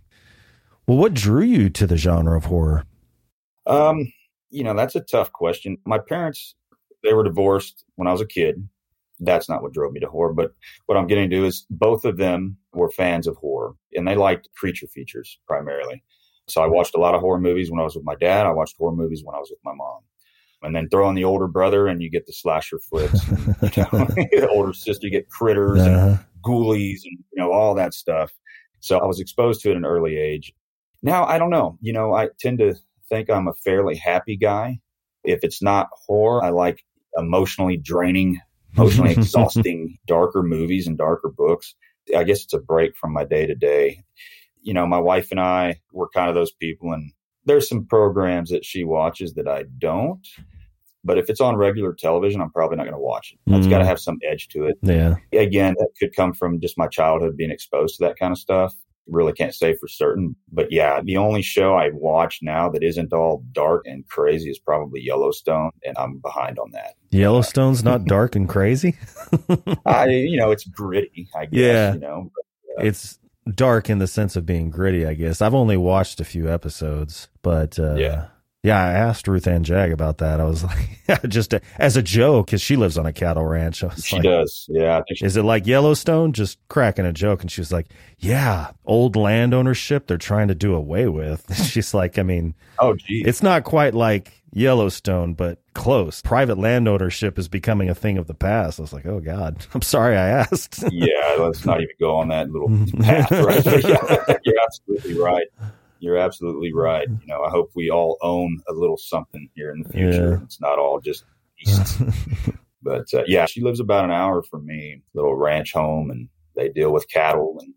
[0.86, 2.84] Well, what drew you to the genre of horror?
[3.66, 4.12] Um,
[4.50, 5.78] you know, that's a tough question.
[5.86, 6.54] My parents,
[7.02, 8.68] they were divorced when I was a kid.
[9.20, 10.32] That's not what drove me to horror.
[10.32, 10.52] But
[10.86, 14.48] what I'm getting to is both of them were fans of horror and they liked
[14.56, 16.02] creature features primarily.
[16.48, 18.46] So I watched a lot of horror movies when I was with my dad.
[18.46, 20.00] I watched horror movies when I was with my mom.
[20.64, 23.26] And then throw in the older brother and you get the slasher flicks.
[23.28, 26.16] And, you know, the older sister, you get critters and Uh-huh.
[26.44, 28.32] ghoulies and you know all that stuff.
[28.80, 30.52] So I was exposed to it at an early age.
[31.02, 31.78] Now I don't know.
[31.80, 32.74] You know, I tend to
[33.08, 34.78] think I'm a fairly happy guy.
[35.24, 36.84] If it's not horror, I like
[37.16, 38.40] emotionally draining,
[38.76, 41.74] emotionally exhausting, darker movies and darker books.
[42.16, 44.02] I guess it's a break from my day to day.
[44.60, 47.12] You know, my wife and I were kind of those people, and
[47.44, 50.26] there's some programs that she watches that I don't.
[51.04, 53.52] But if it's on regular television, I'm probably not going to watch it.
[53.52, 53.70] It's Mm.
[53.70, 55.16] got to have some edge to it Yeah.
[55.32, 58.72] again, that could come from just my childhood being exposed to that kind of stuff.
[59.08, 60.36] Really can't say for certain.
[60.52, 64.58] But yeah, the only show I watch now that isn't all dark and crazy is
[64.58, 66.94] probably Yellowstone, and I'm behind on that.
[67.10, 68.96] Yellowstone's not dark and crazy.
[69.84, 71.92] I, you know, it's gritty, I guess, Yeah.
[71.94, 72.30] you know.
[72.78, 73.18] It's
[73.54, 75.42] dark in the sense of being gritty, I guess.
[75.42, 78.26] I've only watched a few episodes, but uh, Yeah.
[78.62, 80.40] Yeah, I asked Ruth Ann Jag about that.
[80.40, 80.62] I was
[81.08, 83.82] like, just as a joke, because she lives on a cattle ranch.
[83.82, 84.66] I was She like, does.
[84.68, 85.02] Yeah.
[85.12, 86.32] She, Is it like Yellowstone?
[86.32, 87.42] Just cracking a joke.
[87.42, 91.52] And she was like, Yeah, old land ownership they're trying to do away with.
[91.66, 93.24] She's like, I mean, oh, geez.
[93.26, 96.20] it's not quite like Yellowstone, but close.
[96.22, 98.78] Private land ownership is becoming a thing of the past.
[98.78, 100.84] I was like, Oh God, I'm sorry I asked.
[100.92, 102.68] yeah, let's not even go on that little
[103.00, 103.64] path, right?
[103.84, 105.46] Yeah, you're absolutely right.
[106.02, 107.06] You're absolutely right.
[107.08, 110.30] You know, I hope we all own a little something here in the future.
[110.32, 110.42] Yeah.
[110.42, 111.22] It's not all just
[111.64, 112.02] east.
[112.82, 116.70] but uh, yeah, she lives about an hour from me, little ranch home, and they
[116.70, 117.56] deal with cattle.
[117.60, 117.72] And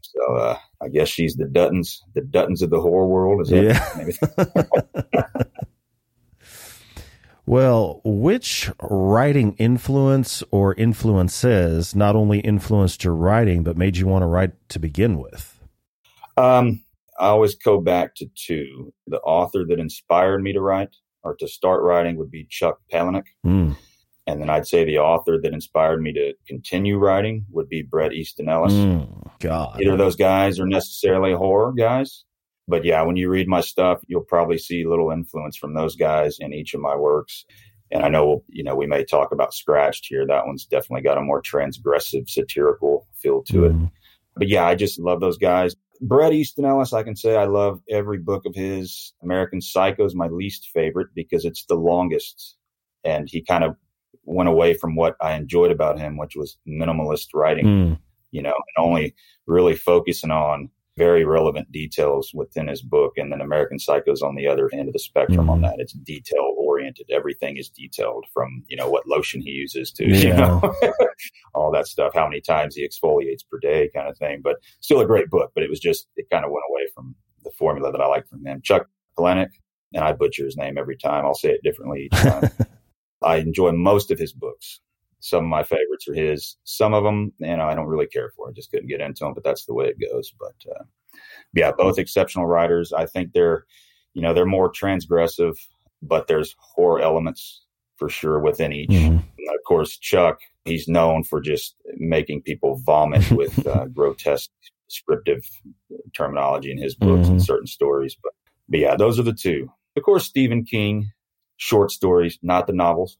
[0.00, 3.42] so uh, I guess she's the Duttons, the Duttons of the horror world.
[3.42, 3.96] Is that Yeah.
[3.96, 5.44] maybe?
[7.44, 14.22] Well, which writing influence or influences not only influenced your writing, but made you want
[14.22, 15.60] to write to begin with?
[16.36, 16.82] Um,
[17.18, 18.92] I always go back to two.
[19.06, 23.26] The author that inspired me to write or to start writing would be Chuck Palahniuk.
[23.46, 23.76] Mm.
[24.26, 28.12] And then I'd say the author that inspired me to continue writing would be Bret
[28.12, 28.72] Easton Ellis.
[28.72, 29.30] Mm.
[29.40, 29.80] God.
[29.80, 32.24] Either of those guys are necessarily horror guys.
[32.68, 36.36] But yeah, when you read my stuff, you'll probably see little influence from those guys
[36.38, 37.44] in each of my works.
[37.90, 40.26] And I know, you know, we may talk about Scratched here.
[40.26, 43.72] That one's definitely got a more transgressive, satirical feel to it.
[43.72, 43.90] Mm.
[44.36, 45.76] But yeah, I just love those guys.
[46.02, 49.12] Bret Easton Ellis, I can say I love every book of his.
[49.22, 52.56] American Psycho is my least favorite because it's the longest.
[53.04, 53.76] And he kind of
[54.24, 57.98] went away from what I enjoyed about him, which was minimalist writing, Mm.
[58.32, 59.14] you know, and only
[59.46, 63.14] really focusing on very relevant details within his book.
[63.16, 65.62] And then American Psycho is on the other end of the spectrum on Mhm.
[65.62, 65.74] that.
[65.80, 67.06] It's detail oriented.
[67.10, 70.60] Everything is detailed from, you know, what lotion he uses to, you know,
[71.54, 74.40] all that stuff, how many times he exfoliates per day kind of thing.
[74.42, 77.14] But still a great book, but it was just, it kind of went away from
[77.42, 78.60] the formula that I like from him.
[78.62, 78.86] Chuck
[79.18, 79.50] Palahniuk,
[79.94, 81.24] and I butcher his name every time.
[81.24, 82.50] I'll say it differently each time.
[83.22, 84.80] I enjoy most of his books.
[85.24, 86.56] Some of my favorites are his.
[86.64, 88.48] Some of them, you know, I don't really care for.
[88.48, 90.34] I just couldn't get into them, but that's the way it goes.
[90.38, 90.82] But uh,
[91.54, 92.92] yeah, both exceptional writers.
[92.92, 93.64] I think they're,
[94.14, 95.54] you know, they're more transgressive,
[96.02, 97.64] but there's horror elements
[97.98, 98.90] for sure within each.
[98.90, 99.18] Mhm.
[99.18, 104.50] Of course, Chuck, he's known for just making people vomit with uh, grotesque
[104.88, 105.44] descriptive
[106.16, 107.44] terminology in his books and Mhm.
[107.46, 108.16] certain stories.
[108.20, 108.32] But,
[108.68, 109.70] but yeah, those are the two.
[109.96, 111.12] Of course, Stephen King,
[111.58, 113.18] short stories, not the novels.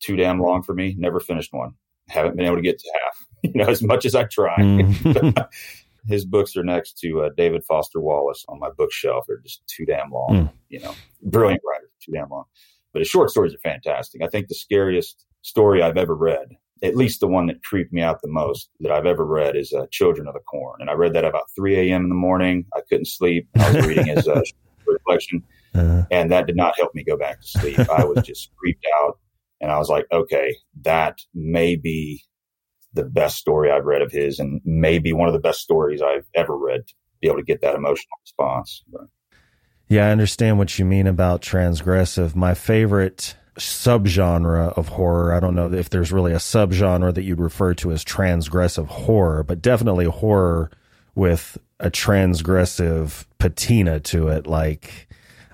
[0.00, 0.94] Too damn long for me.
[0.98, 1.72] Never finished one.
[2.08, 3.26] Haven't been able to get to half.
[3.42, 4.54] You know, as much as I try.
[4.58, 5.46] Mhm.
[6.08, 9.24] His books are next to uh, David Foster Wallace on my bookshelf.
[9.26, 10.28] They're just too damn long.
[10.30, 10.50] Mm.
[10.68, 12.44] You know, brilliant writer, too damn long.
[12.92, 14.22] But his short stories are fantastic.
[14.22, 16.48] I think the scariest story I've ever read,
[16.82, 19.72] at least the one that creeped me out the most that I've ever read, is
[19.72, 20.76] uh, Children of the Corn.
[20.80, 22.02] And I read that about 3 a.m.
[22.04, 22.66] in the morning.
[22.74, 23.48] I couldn't sleep.
[23.58, 24.42] I was reading his uh,
[24.86, 25.42] reflection,
[25.74, 27.78] Uh, and that did not help me go back to sleep.
[27.90, 29.18] I was just creeped out.
[29.60, 32.22] And I was like, okay, that may be
[32.92, 36.26] the best story I've read of his, and maybe one of the best stories I've
[36.34, 38.82] ever read to be able to get that emotional response.
[38.90, 39.02] But
[39.88, 42.34] yeah, I understand what you mean about transgressive.
[42.34, 47.40] My favorite subgenre of horror, I don't know if there's really a subgenre that you'd
[47.40, 50.70] refer to as transgressive horror, but definitely horror
[51.14, 55.08] with a transgressive patina to it, like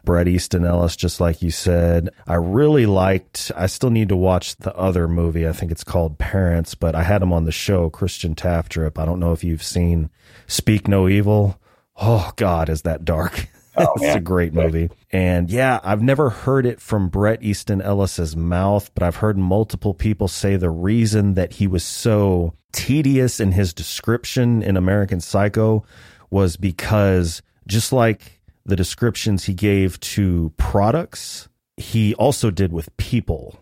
[0.06, 2.08] Bret Easton Ellis, just like you said.
[2.26, 5.46] I really liked, I still need to watch the other movie.
[5.46, 8.98] I think it's called Parents, but I had him on the show, Christian Tafdrup.
[8.98, 10.08] I don't know if you've seen
[10.46, 11.60] Speak No Evil.
[11.96, 13.48] Oh, God, is that dark?
[13.78, 14.88] Oh, it's a great movie.
[15.12, 19.92] And yeah, I've never heard it from Bret Easton Ellis's mouth, but I've heard multiple
[19.92, 25.84] people say the reason that he was so tedious in his description in American Psycho
[26.30, 28.35] was because just like
[28.66, 33.58] the descriptions he gave to products, he also did with people.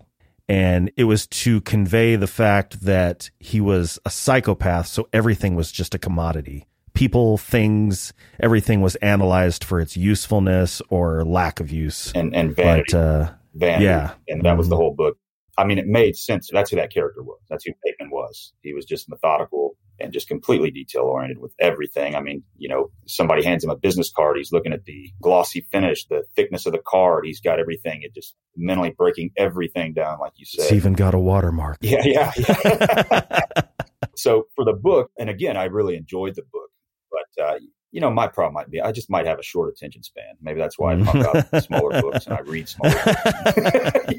[0.49, 5.73] And it was to convey the fact that he was a psychopath, so everything was
[5.73, 6.67] just a commodity.
[6.93, 12.12] People, things, everything was analyzed for its usefulness or lack of use.
[12.14, 14.14] and and vanity, But uh, vanity, yeah.
[14.29, 14.79] and that was the Mhm.
[14.79, 15.17] whole book.
[15.57, 16.51] I mean, it made sense.
[16.53, 17.38] That's who that character was.
[17.49, 18.53] That's who Bateman was.
[18.62, 22.14] He was just methodical and just completely detail oriented with everything.
[22.14, 24.37] I mean, you know, somebody hands him a business card.
[24.37, 27.26] He's looking at the glossy finish, the thickness of the card.
[27.26, 28.02] He's got everything.
[28.02, 30.64] It just mentally breaking everything down, like you said.
[30.64, 31.78] it's even got a watermark.
[31.80, 32.33] Yeah, yeah.
[32.37, 33.40] yeah.
[34.16, 36.70] so for the book, and again, I really enjoyed the book,
[37.11, 37.59] but uh,
[37.94, 40.35] you know, my problem might be I just might have a short attention span.
[40.42, 43.14] Maybe that's why I pump out smaller books and I read smaller books.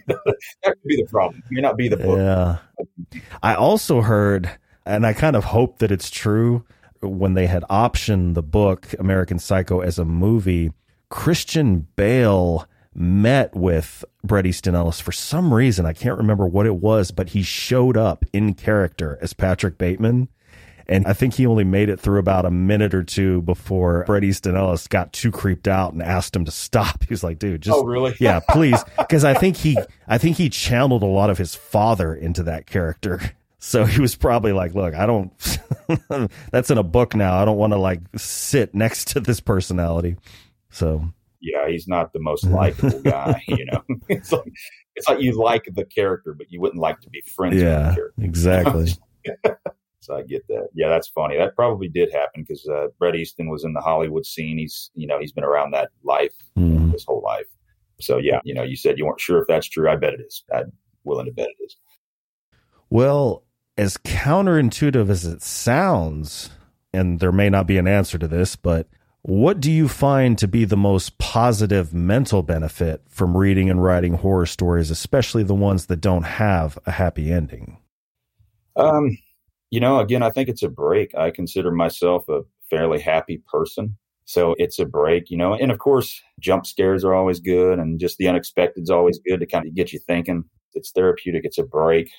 [0.63, 1.43] That could be the problem.
[1.45, 2.17] It may not be the book.
[2.17, 2.57] Yeah.
[3.43, 4.49] I also heard,
[4.85, 6.65] and I kind of hope that it's true,
[7.01, 10.71] when they had optioned the book American Psycho as a movie,
[11.09, 15.85] Christian Bale met with Bret Easton Ellis for some reason.
[15.85, 20.29] I can't remember what it was, but he showed up in character as Patrick Bateman.
[20.87, 24.23] And I think he only made it through about a minute or two before Bret
[24.23, 27.03] Easton Ellis got too creeped out and asked him to stop.
[27.07, 28.15] He was like, dude, just oh, really?
[28.19, 28.83] yeah, please.
[28.97, 32.67] Because I think he, I think he channeled a lot of his father into that
[32.67, 33.19] character.
[33.65, 35.33] So he was probably like, look, I don't,
[36.51, 37.41] that's in a book now.
[37.41, 40.17] I don't want to like sit next to this personality.
[40.69, 41.09] So
[41.41, 43.41] yeah, he's not the most likable guy.
[43.47, 44.51] You know, it's like
[44.95, 47.69] it's like you like the character, but you wouldn't like to be friends with the
[47.69, 48.13] yeah, character.
[48.21, 48.87] exactly.
[49.99, 50.67] So I get that.
[50.75, 51.35] Yeah, that's funny.
[51.35, 54.59] That probably did happen because uh, Bret Easton was in the Hollywood scene.
[54.59, 56.91] He's, you know, he's been around that life Mhm.
[56.91, 57.47] his whole life.
[57.99, 59.89] So yeah, you know, you said you weren't sure if that's true.
[59.89, 60.43] I bet it is.
[60.53, 60.71] I'm
[61.03, 61.77] willing to bet it is.
[62.91, 63.41] Well,
[63.77, 66.49] as counterintuitive as it sounds,
[66.93, 68.87] and there may not be an answer to this, but
[69.21, 74.13] what do you find to be the most positive mental benefit from reading and writing
[74.13, 77.79] horror stories, especially the ones that don't have a happy ending?
[78.75, 79.17] Um,
[79.71, 81.15] you know, again, I think it's a break.
[81.15, 83.97] I consider myself a fairly happy person.
[84.25, 87.99] So it's a break, you know, and of course, jump scares are always good and
[87.99, 90.43] just the unexpected is always good to kind of get you thinking.
[90.73, 91.45] It's therapeutic.
[91.45, 92.11] It's a break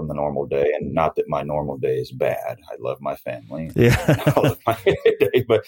[0.00, 0.66] from the normal day.
[0.80, 2.58] And not that my normal day is bad.
[2.70, 3.70] I love my family.
[3.76, 3.96] Yeah.
[4.36, 4.78] I love my
[5.20, 5.64] day, but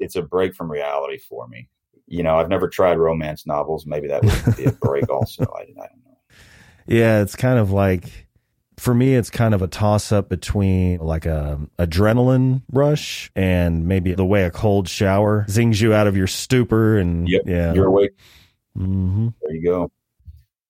[0.00, 1.68] it's a break from reality for me.
[2.06, 3.86] You know, I've never tried romance novels.
[3.86, 5.44] Maybe that would be a break also.
[5.44, 6.18] I, I don't know.
[6.86, 8.26] Yeah, it's kind of like
[8.78, 14.14] for me it's kind of a toss up between like a adrenaline rush and maybe
[14.14, 17.42] the way a cold shower zings you out of your stupor and Yep.
[17.46, 17.72] yeah.
[17.72, 18.10] You're awake.
[18.76, 19.92] hmm There you go.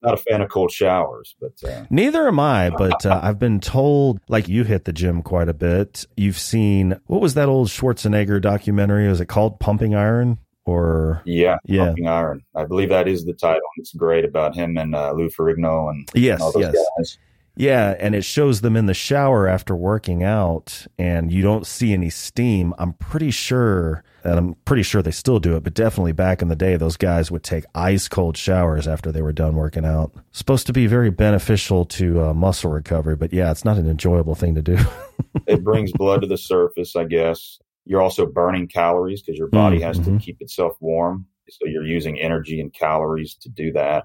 [0.04, 3.60] Not a fan of cold showers, but uh, Neither am I, but uh, I've been
[3.60, 6.06] told like you hit the gym quite a bit.
[6.16, 9.08] You've seen what was that old Schwarzenegger documentary?
[9.08, 11.86] Was it called Pumping Iron or yeah, Yeah.
[11.86, 12.42] Pumping Iron.
[12.54, 13.62] I believe that is the title.
[13.76, 16.86] It's great about him and uh, Lou Ferrigno and Yes, all those yes.
[16.98, 17.18] guys.
[17.56, 21.92] Yeah, and it shows them in the shower after working out, and you don't see
[21.92, 22.74] any steam.
[22.78, 26.48] I'm pretty sure, and I'm pretty sure they still do it, but definitely back in
[26.48, 30.12] the day, those guys would take ice cold showers after they were done working out.
[30.32, 34.34] Supposed to be very beneficial to uh, muscle recovery, but yeah, it's not an enjoyable
[34.34, 34.76] thing to do.
[35.46, 37.58] It brings blood to the surface, I guess.
[37.84, 40.04] You're also burning calories because your body has Mhm.
[40.18, 41.26] to keep itself warm.
[41.50, 44.04] So you're using energy and calories to do that.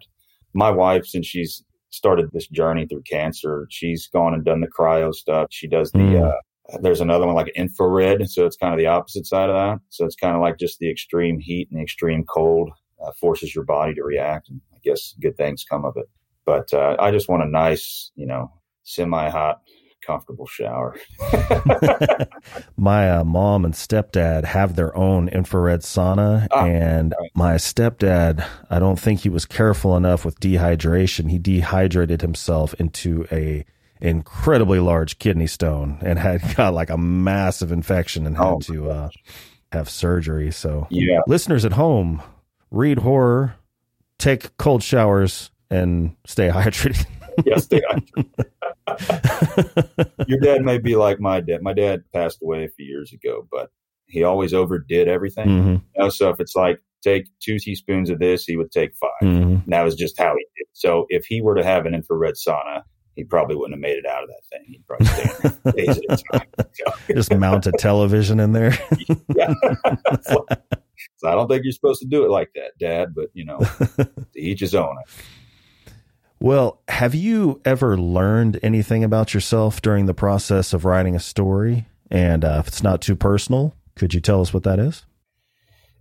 [0.53, 5.13] My wife, since she's started this journey through cancer, she's gone and done the cryo
[5.13, 5.47] stuff.
[5.51, 6.29] She does the, Mm.
[6.29, 9.79] uh, There's another one like infrared, so it's kind of the opposite side of that.
[9.89, 12.69] So it's kind of like just the extreme heat and the extreme cold
[13.03, 16.07] uh, forces your body to react, and I guess good things come of it.
[16.45, 18.51] But uh, I just want a nice, you know,
[18.83, 19.61] semi-hot,
[20.01, 20.95] comfortable shower.
[22.77, 27.31] my uh, mom and stepdad have their own infrared sauna, ah, and right.
[27.35, 31.29] my stepdad, I don't think he was careful enough with dehydration.
[31.29, 33.65] He dehydrated himself into a
[34.01, 38.89] incredibly large kidney stone and had got like a massive infection and had oh, to
[38.89, 39.09] uh,
[39.71, 40.51] have surgery.
[40.51, 42.21] So, yeah, listeners at home,
[42.71, 43.55] read horror,
[44.17, 47.05] take cold showers, and stay hydrated.
[47.57, 48.49] Stay hydrated.
[50.27, 51.61] Your dad may be like my dad.
[51.61, 53.69] My dad passed away a few years ago, but
[54.07, 55.47] he always overdid everything.
[55.47, 55.69] Mm-hmm.
[55.69, 59.09] You know, so if it's like take two teaspoons of this, he would take 5
[59.23, 59.69] mm-hmm.
[59.69, 60.67] that was just how he did.
[60.73, 62.83] So if he were to have an infrared sauna,
[63.15, 64.65] he probably wouldn't have made it out of that thing.
[64.67, 66.47] He'd probably stay days at a time.
[66.73, 66.93] So.
[67.13, 68.77] Just mount a television in there.
[69.35, 69.53] yeah.
[70.29, 70.45] so
[71.27, 73.13] I don't think you're supposed to do it like that, Dad.
[73.13, 73.59] But you know,
[73.97, 74.95] to each his own.
[76.41, 81.85] Well, have you ever learned anything about yourself during the process of writing a story?
[82.09, 85.05] And uh, if it's not too personal, could you tell us what that is?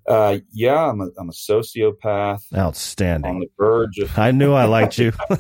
[0.06, 2.40] Uh, yeah, I'm a, I'm a sociopath.
[2.56, 3.30] Outstanding.
[3.30, 4.16] On the verge of.
[4.16, 5.12] I knew I liked you.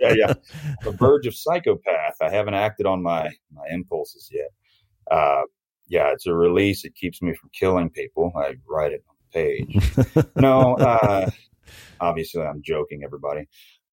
[0.00, 0.34] yeah, yeah.
[0.82, 2.14] The verge of psychopath.
[2.22, 4.48] I haven't acted on my my impulses yet.
[5.10, 5.42] Uh,
[5.88, 6.84] yeah, it's a release.
[6.84, 8.32] It keeps me from killing people.
[8.34, 10.26] I write it on the page.
[10.36, 11.28] no, uh,
[12.00, 13.46] obviously I'm joking, everybody.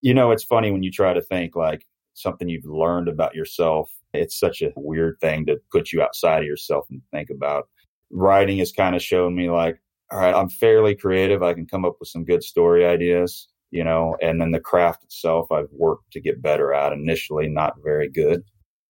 [0.06, 3.92] You know, it's funny when you try to think like something you've learned about yourself.
[4.14, 7.70] It's such a weird thing to put you outside of yourself and think about.
[8.12, 11.42] Writing has kind of shown me like all right, I'm fairly creative.
[11.42, 15.04] I can come up with some good story ideas, you know, and then the craft
[15.06, 18.44] itself, I've worked to get better at initially, not very good.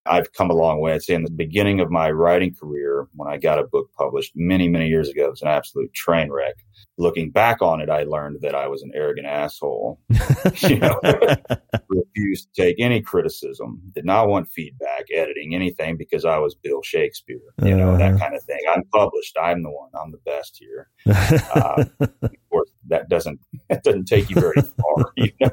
[0.06, 0.95] I've come a long way.
[0.95, 4.34] I'd say in the beginning of my writing career, when I got a book published
[4.36, 6.56] many, many years ago, it was an absolute train wreck.
[6.98, 10.00] Looking back on it, I learned that I was an arrogant asshole.
[10.60, 11.00] you know,
[11.90, 16.82] refused to take any criticism, did not want feedback, editing, anything because I was Bill
[16.84, 18.20] Shakespeare, you know, uh that uh-huh.
[18.20, 18.60] kind of thing.
[18.74, 19.38] I'm published.
[19.42, 19.90] I'm the one.
[19.94, 20.90] I'm the best here.
[21.56, 25.50] Uh, of course, that doesn't that doesn't take you very far, you know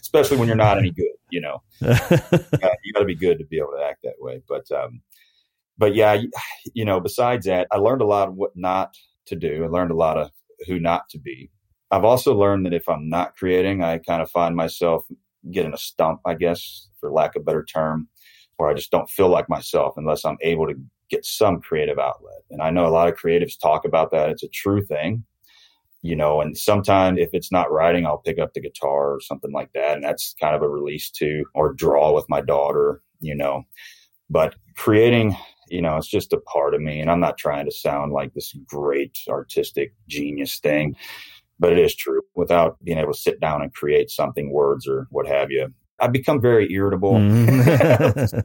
[0.00, 1.12] especially when you're not any good.
[1.30, 4.40] You know, uh, you got to be good to be able to act that way.
[4.48, 5.00] But, um,
[5.76, 6.22] but yeah,
[6.72, 8.94] you know, besides that, I learned a lot of what not
[9.26, 9.64] to do.
[9.64, 10.30] I learned a lot of
[10.66, 11.50] who not to be.
[11.90, 15.04] I've also learned that if I'm not creating, I kind of find myself
[15.50, 18.08] getting a stump, I guess, for lack of a better term,
[18.56, 20.74] where I just don't feel like myself unless I'm able to
[21.10, 22.42] get some creative outlet.
[22.50, 24.30] And I know a lot of creatives talk about that.
[24.30, 25.24] It's a true thing
[26.04, 29.52] you know, and sometimes if it's not writing, I'll pick up the guitar or something
[29.52, 29.94] like that.
[29.94, 33.62] And that's kind of a release too, or draw with my daughter, you know.
[34.28, 35.34] But creating,
[35.74, 37.00] you know, it's just a part of me.
[37.00, 40.94] And I'm not trying to sound like this great artistic genius thing,
[41.58, 42.22] but it is true.
[42.36, 46.06] Without being able to sit down and create something, words or what have you, I
[46.06, 47.14] become very irritable.
[47.14, 48.44] Mm.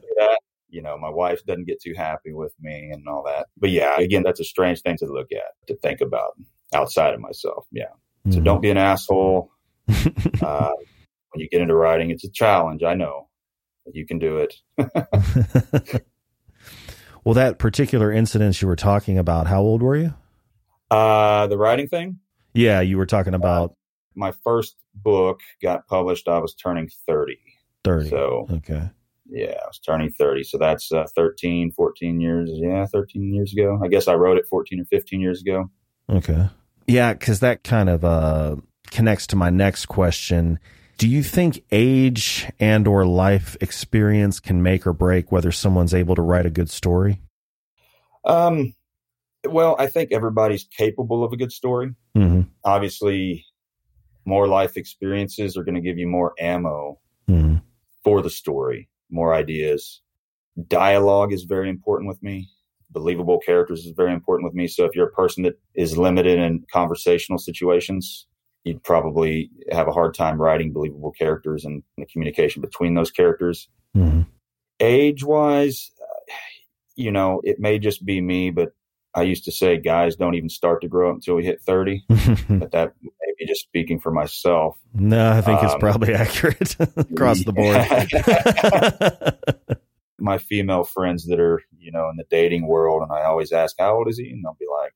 [0.70, 3.46] you know, my wife doesn't get too happy with me and all that.
[3.56, 6.32] But yeah, again, that's a strange thing to look at, to think about
[6.74, 7.64] outside of myself.
[7.70, 7.84] Yeah.
[8.26, 8.32] Mm-hmm.
[8.32, 9.52] So don't be an asshole.
[10.42, 10.72] uh,
[11.30, 12.82] when you get into writing, it's a challenge.
[12.82, 13.28] I know
[13.92, 16.02] you can do it.
[17.24, 20.14] Well, that particular incident you were talking about, how old were you?
[20.90, 22.18] Uh, the writing thing?
[22.54, 23.70] Yeah, you were talking about.
[23.70, 23.74] Uh,
[24.14, 26.28] my first book got published.
[26.28, 27.38] I was turning 30.
[27.84, 28.10] 30.
[28.10, 28.90] So, okay.
[29.28, 30.44] Yeah, I was turning 30.
[30.44, 32.50] So that's uh, 13, 14 years.
[32.52, 33.80] Yeah, 13 years ago.
[33.82, 35.70] I guess I wrote it 14 or 15 years ago.
[36.08, 36.48] Okay.
[36.88, 38.56] Yeah, because that kind of uh,
[38.90, 40.58] connects to my next question.
[41.00, 46.14] Do you think age and or life experience can make or break whether someone's able
[46.14, 47.22] to write a good story?
[48.22, 48.74] Um,
[49.48, 51.94] well, I think everybody's capable of a good story.
[52.14, 52.42] Mm-hmm.
[52.64, 53.46] Obviously,
[54.26, 57.56] more life experiences are going to give you more ammo mm-hmm.
[58.04, 60.02] for the story, more ideas.
[60.68, 62.50] Dialogue is very important with me
[62.92, 64.66] believable characters is very important with me.
[64.66, 68.26] So if you're a person that is limited in conversational situations,
[68.64, 73.68] you'd probably have a hard time writing believable characters and the communication between those characters.
[73.96, 74.22] Mm-hmm.
[74.80, 76.32] Age wise, uh,
[76.96, 78.72] you know, it may just be me, but
[79.14, 82.04] I used to say guys don't even start to grow up until we hit 30.
[82.08, 84.78] but that may be just speaking for myself.
[84.94, 89.80] No, I think um, it's probably accurate across the board.
[90.20, 93.02] my female friends that are, you know, in the dating world.
[93.02, 94.30] And I always ask, how old is he?
[94.30, 94.92] And they'll be like,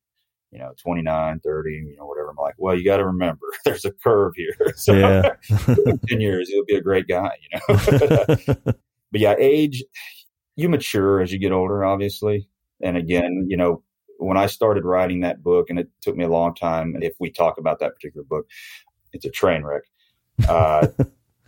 [0.55, 2.31] you know, 29, 30, you know, whatever.
[2.31, 4.55] I'm like, well, you got to remember there's a curve here.
[4.77, 5.31] So yeah.
[6.09, 8.57] 10 years, he'll be a great guy, you know.
[8.65, 9.83] but yeah, age,
[10.57, 12.49] you mature as you get older, obviously.
[12.81, 13.83] And again, you know,
[14.19, 17.15] when I started writing that book, and it took me a long time, and if
[17.19, 18.47] we talk about that particular book,
[19.13, 19.83] it's a train wreck.
[20.49, 20.87] Uh,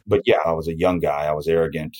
[0.07, 1.27] but yeah, I was a young guy.
[1.27, 1.97] I was arrogant.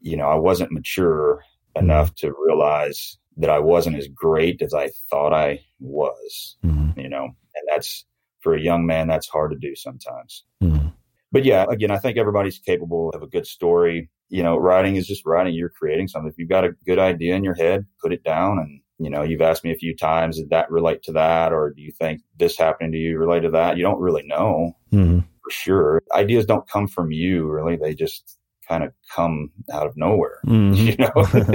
[0.00, 1.44] You know, I wasn't mature
[1.76, 6.56] enough to realize that I wasn't as great as I thought I was.
[6.64, 7.00] Mm-hmm.
[7.00, 8.04] You know, and that's
[8.40, 10.44] for a young man, that's hard to do sometimes.
[10.62, 10.88] Mm-hmm.
[11.30, 14.10] But yeah, again, I think everybody's capable of a good story.
[14.28, 15.54] You know, writing is just writing.
[15.54, 16.30] You're creating something.
[16.30, 18.58] If you've got a good idea in your head, put it down.
[18.58, 21.52] And, you know, you've asked me a few times, did that relate to that?
[21.52, 23.76] Or do you think this happened to you relate to that?
[23.76, 25.20] You don't really know mm-hmm.
[25.20, 26.02] for sure.
[26.14, 27.76] Ideas don't come from you, really.
[27.76, 30.40] They just kind of come out of nowhere.
[30.46, 30.88] Mm-hmm.
[30.88, 31.54] You know,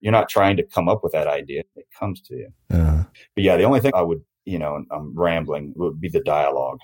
[0.00, 1.62] you're not trying to come up with that idea.
[1.76, 2.48] It comes to you.
[2.70, 3.04] Uh-huh.
[3.34, 6.78] But yeah, the only thing I would, you know, I'm rambling would be the dialogue.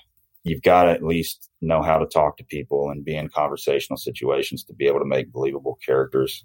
[0.44, 3.96] You've got to at least know how to talk to people and be in conversational
[3.96, 6.44] situations to be able to make believable characters.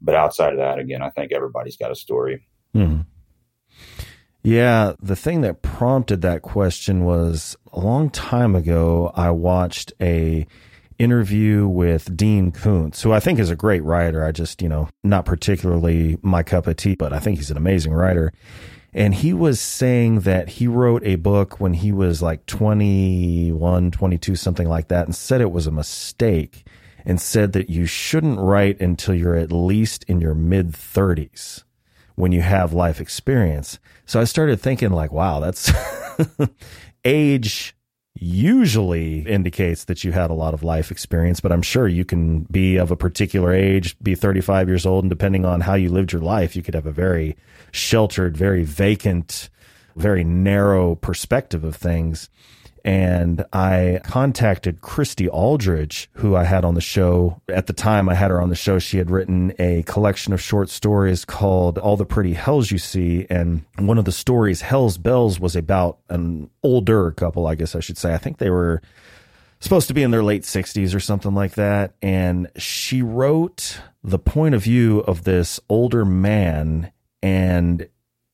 [0.00, 2.46] But outside of that, again, I think everybody's got a story.
[2.74, 3.00] Hmm.
[4.42, 9.12] Yeah, the thing that prompted that question was a long time ago.
[9.14, 10.46] I watched a
[11.00, 14.22] interview with Dean Koontz, who I think is a great writer.
[14.22, 17.56] I just, you know, not particularly my cup of tea, but I think he's an
[17.56, 18.32] amazing writer.
[18.92, 24.36] And he was saying that he wrote a book when he was like 21, 22,
[24.36, 26.66] something like that, and said it was a mistake
[27.04, 31.62] and said that you shouldn't write until you're at least in your mid 30s
[32.14, 33.78] when you have life experience.
[34.04, 35.72] So I started thinking, like, wow, that's
[37.04, 37.74] age
[38.14, 42.40] usually indicates that you had a lot of life experience, but I'm sure you can
[42.50, 46.12] be of a particular age, be 35 years old, and depending on how you lived
[46.12, 47.36] your life, you could have a very
[47.72, 49.48] sheltered, very vacant,
[49.96, 52.28] very narrow perspective of things
[52.84, 57.40] and I contacted Christy Aldridge, who I had on the show.
[57.48, 60.40] At the time I had her on the show, she had written a collection of
[60.40, 63.26] short stories called All the Pretty Hells You See.
[63.28, 67.80] And one of the stories, Hell's Bells, was about an older couple, I guess I
[67.80, 68.14] should say.
[68.14, 68.82] I think they were
[69.60, 71.94] supposed to be in their late 60s or something like that.
[72.02, 77.88] And she wrote the point of view of this older man and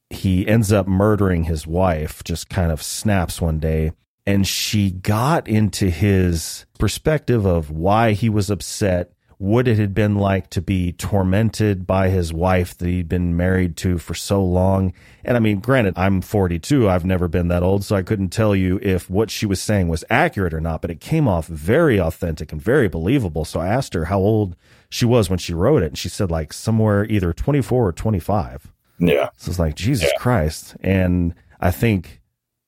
[0.09, 3.93] he ends up murdering his wife, just kind of snaps one day
[4.27, 10.17] and she got into his perspective of why he was upset, what it had been
[10.17, 14.93] like to be tormented by his wife that he'd been married to for so long.
[15.25, 16.89] And I mean, granted, I'm 42.
[16.89, 19.89] I've never been that old, so I couldn't tell you if what she was saying
[19.89, 23.45] was accurate or not, but it came off very authentic and very believable.
[23.45, 24.57] So I asked her how old
[24.89, 25.89] she was when she wrote it.
[25.89, 28.73] And she said like somewhere either 24 or 25.
[28.99, 29.29] Yeah.
[29.37, 30.19] So it's like, Jesus yeah.
[30.19, 30.77] Christ.
[30.81, 32.23] And I think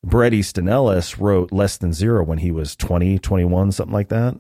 [0.05, 4.37] Bret Easton Ellis wrote Less Than Zero when he was 20, 21, something like that.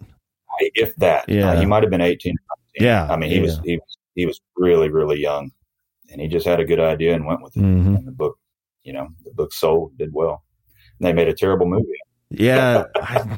[0.60, 1.28] If that.
[1.28, 1.50] Yeah.
[1.50, 2.34] Uh, he might have been 18.
[2.78, 2.86] 19.
[2.86, 3.06] Yeah.
[3.10, 3.42] I mean, he yeah.
[3.42, 3.80] was, he,
[4.14, 5.50] he was really, really young
[6.10, 7.60] and he just had a good idea and went with it.
[7.60, 7.96] Mm-hmm.
[7.96, 8.38] And the book,
[8.82, 10.44] you know, the book sold, did well.
[10.98, 11.86] And they made a terrible movie.
[12.30, 12.84] Yeah.
[12.96, 13.36] I,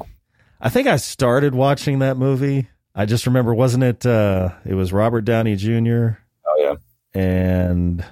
[0.59, 2.69] I think I started watching that movie.
[2.93, 6.17] I just remember, wasn't it, uh, it was Robert Downey Jr.
[6.45, 6.75] Oh, yeah.
[7.13, 8.05] And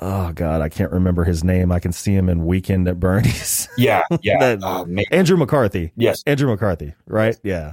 [0.00, 1.72] oh god, I can't remember his name.
[1.72, 3.68] I can see him in Weekend at Bernie's.
[3.76, 4.38] Yeah, yeah.
[4.38, 5.92] that, oh, Andrew McCarthy.
[5.96, 6.94] Yes, Andrew McCarthy.
[7.06, 7.36] Right?
[7.42, 7.72] Yeah,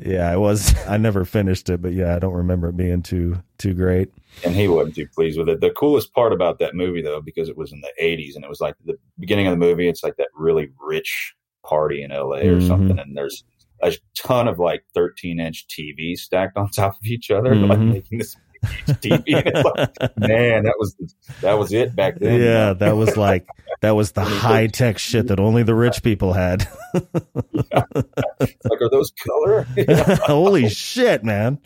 [0.00, 0.32] yeah.
[0.32, 0.74] It was.
[0.88, 4.08] I never finished it, but yeah, I don't remember it being too too great.
[4.44, 5.60] And he wasn't too pleased with it.
[5.60, 8.50] The coolest part about that movie, though, because it was in the '80s and it
[8.50, 9.88] was like the beginning of the movie.
[9.88, 11.34] It's like that really rich
[11.64, 12.66] party in LA or mm-hmm.
[12.66, 13.44] something, and there's
[13.82, 17.70] a ton of like 13 inch TVs stacked on top of each other, mm-hmm.
[17.70, 19.24] like making this TV.
[19.60, 20.96] Like, man, that was
[21.40, 22.40] that was it back then.
[22.40, 23.46] Yeah, that was like
[23.80, 26.68] that was the high tech shit that only the rich people had.
[26.94, 27.84] yeah.
[27.94, 29.62] Like, are those color?
[30.24, 31.58] Holy shit, man!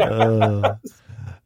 [0.00, 0.74] Uh,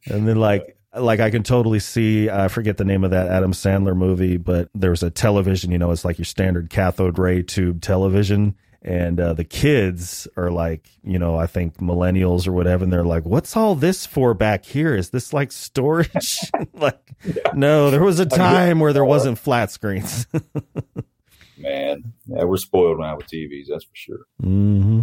[0.07, 2.29] and then like like I can totally see.
[2.31, 5.71] I forget the name of that Adam Sandler movie, but there was a television.
[5.71, 10.51] You know, it's like your standard cathode ray tube television and uh, the kids are
[10.51, 14.33] like you know i think millennials or whatever and they're like what's all this for
[14.33, 14.95] back here?
[14.95, 16.39] Is this like storage?
[16.73, 17.53] Like yeah.
[17.55, 20.27] no there was a time where there wasn't flat screens.
[21.59, 24.21] Man yeah we're spoiled now with tvs that's for sure.
[24.43, 25.01] Mm-hmm.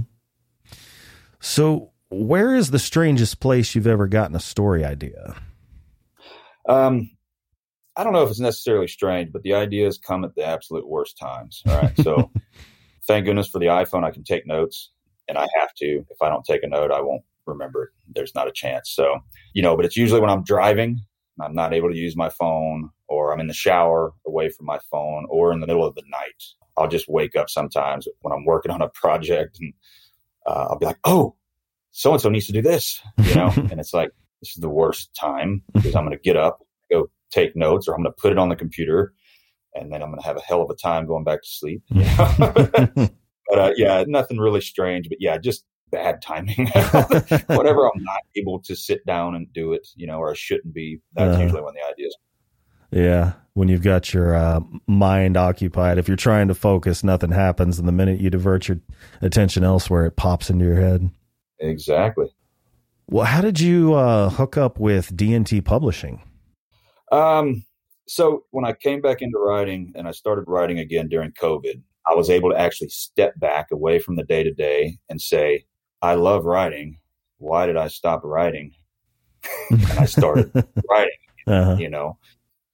[1.40, 5.36] so where is the strangest place you've ever gotten a story idea?
[6.68, 7.12] Um
[7.96, 11.18] i don't know if it's necessarily strange but the ideas come at the absolute worst
[11.18, 11.98] times all right?
[12.02, 12.32] So
[13.08, 14.04] thank goodness for the iPhone.
[14.04, 14.92] I can take notes
[15.28, 16.06] and I have to.
[16.10, 17.90] If I don't take a note, I won't remember it.
[18.14, 18.90] There's not a chance.
[18.92, 19.20] So,
[19.54, 21.02] you know, but it's usually when I'm driving,
[21.42, 24.80] I'm not able to use my phone, or I'm in the shower away from my
[24.92, 26.44] phone, or in the middle of the night.
[26.78, 29.74] I'll just wake up sometimes when I'm working on a project and
[30.46, 31.36] uh, I'll be like, oh,
[31.92, 33.52] so and so needs to do this, you know?
[33.56, 37.10] and it's like, this is the worst time because I'm going to get up, go
[37.32, 39.14] take notes, or I'm going to put it on the computer,
[39.80, 41.84] and then I'm going to have a hell of a time going back to sleep.
[41.90, 45.10] but uh, yeah, nothing really strange.
[45.10, 46.68] But yeah, just bad timing.
[47.48, 50.74] Whatever I'm not able to sit down and do it, you know, or I shouldn't
[50.74, 51.00] be.
[51.14, 52.16] That's uh, usually when the ideas.
[52.92, 57.80] Yeah, when you've got your uh, mind occupied, if you're trying to focus, nothing happens,
[57.80, 58.80] and the minute you divert your
[59.22, 61.10] attention elsewhere, it pops into your head.
[61.60, 62.28] Exactly.
[63.10, 66.22] Well, how did you uh, hook up with D&T Publishing?
[67.12, 67.64] Um,
[68.08, 72.16] so when I came back into writing and I started writing again during COVID, I
[72.16, 75.66] was able to actually step back away from the day to day and say,
[76.02, 77.00] I love writing.
[77.38, 78.74] Why did I stop writing?
[79.70, 80.52] and I started
[80.90, 81.78] writing, uh-huh.
[81.78, 82.18] you know.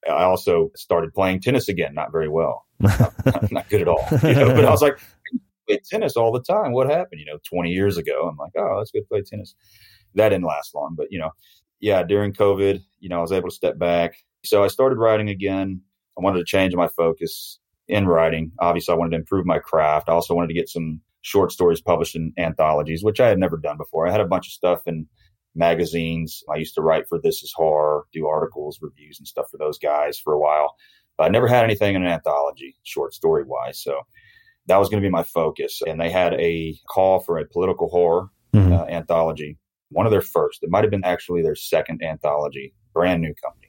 [0.07, 4.05] I also started playing tennis again, not very well, not, not good at all.
[4.23, 4.53] You know?
[4.53, 6.73] But I was like, I play tennis all the time.
[6.73, 7.21] What happened?
[7.21, 9.55] You know, 20 years ago, I'm like, oh, let's go play tennis.
[10.15, 11.31] That didn't last long, but you know,
[11.79, 14.15] yeah, during COVID, you know, I was able to step back.
[14.45, 15.81] So I started writing again.
[16.17, 18.51] I wanted to change my focus in writing.
[18.59, 20.09] Obviously, I wanted to improve my craft.
[20.09, 23.57] I also wanted to get some short stories published in anthologies, which I had never
[23.57, 24.07] done before.
[24.07, 25.07] I had a bunch of stuff in
[25.55, 26.43] magazines.
[26.53, 29.77] I used to write for This Is Horror, do articles, reviews, and stuff for those
[29.77, 30.75] guys for a while.
[31.17, 33.81] But I never had anything in an anthology, short story wise.
[33.81, 34.01] So
[34.67, 35.81] that was going to be my focus.
[35.85, 38.73] And they had a call for a political horror mm-hmm.
[38.73, 39.57] uh, anthology,
[39.89, 40.63] one of their first.
[40.63, 43.62] It might have been actually their second anthology, brand new company.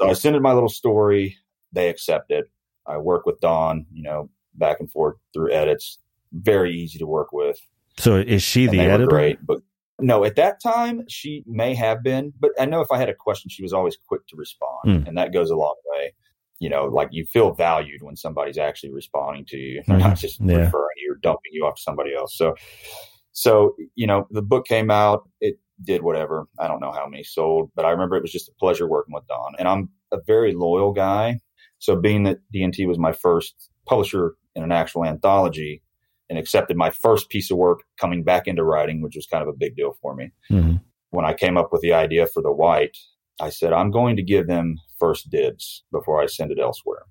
[0.00, 0.06] Mm-hmm.
[0.06, 1.36] So I sent in my little story.
[1.72, 2.44] They accepted.
[2.86, 5.98] I work with Dawn, you know, back and forth through edits.
[6.32, 7.58] Very easy to work with.
[7.98, 9.06] So is she the editor?
[9.06, 9.60] Great, but
[9.98, 13.14] no, at that time she may have been, but I know if I had a
[13.14, 15.08] question, she was always quick to respond, mm.
[15.08, 16.12] and that goes a long way.
[16.58, 19.98] You know, like you feel valued when somebody's actually responding to you, mm.
[19.98, 20.56] not just yeah.
[20.56, 22.36] referring you or dumping you off to somebody else.
[22.36, 22.54] So,
[23.32, 25.28] so you know, the book came out.
[25.40, 26.46] It did whatever.
[26.58, 29.14] I don't know how many sold, but I remember it was just a pleasure working
[29.14, 29.54] with Dawn.
[29.58, 31.40] and I'm a very loyal guy.
[31.78, 35.82] So, being that D&T was my first publisher in an actual anthology,
[36.28, 39.48] and accepted my first piece of work coming back into writing, which was kind of
[39.48, 40.32] a big deal for me.
[40.50, 40.76] Mm-hmm.
[41.10, 42.96] When I came up with the idea for the white,
[43.40, 47.02] I said, I'm going to give them first dibs before I send it elsewhere.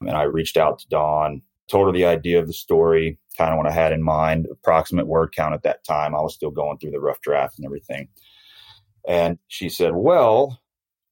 [0.00, 3.58] And I reached out to Dawn, told her the idea of the story, kind of
[3.58, 6.14] what I had in mind, approximate word count at that time.
[6.14, 8.08] I was still going through the rough draft and everything.
[9.06, 10.60] And she said, Well,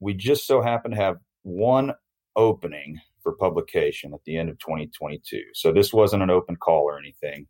[0.00, 1.94] we just so happen to have one
[2.36, 5.42] opening for publication at the end of 2022.
[5.54, 7.46] So this wasn't an open call or anything.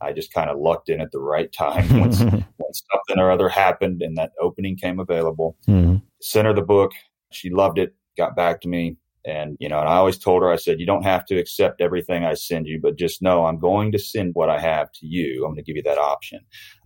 [0.00, 3.48] I just kind of lucked in at the right time when, when something or other
[3.48, 5.56] happened and that opening came available.
[5.68, 5.96] Mm-hmm.
[6.20, 6.92] Sent her the book.
[7.32, 8.96] She loved it, got back to me.
[9.26, 11.80] And, you know, and I always told her, I said, you don't have to accept
[11.80, 15.06] everything I send you, but just know I'm going to send what I have to
[15.06, 15.44] you.
[15.44, 16.40] I'm going to give you that option.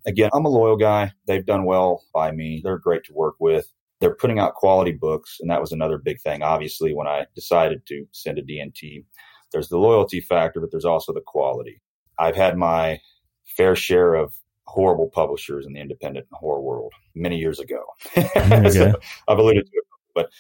[0.07, 1.13] Again, I'm a loyal guy.
[1.27, 2.61] They've done well by me.
[2.65, 3.71] They're great to work with
[4.03, 6.43] they're putting out quality books, and that was another big thing.
[6.43, 9.05] Obviously, when I decided to send a D&T,
[9.53, 11.81] there's the loyalty factor, but there's also the quality.
[12.19, 13.01] I've had my
[13.45, 14.35] fair share of
[14.67, 17.85] horrible publishers in the independent horror world many years ago.
[18.73, 18.93] So
[19.29, 19.85] I've alluded to it,
[20.17, 20.31] but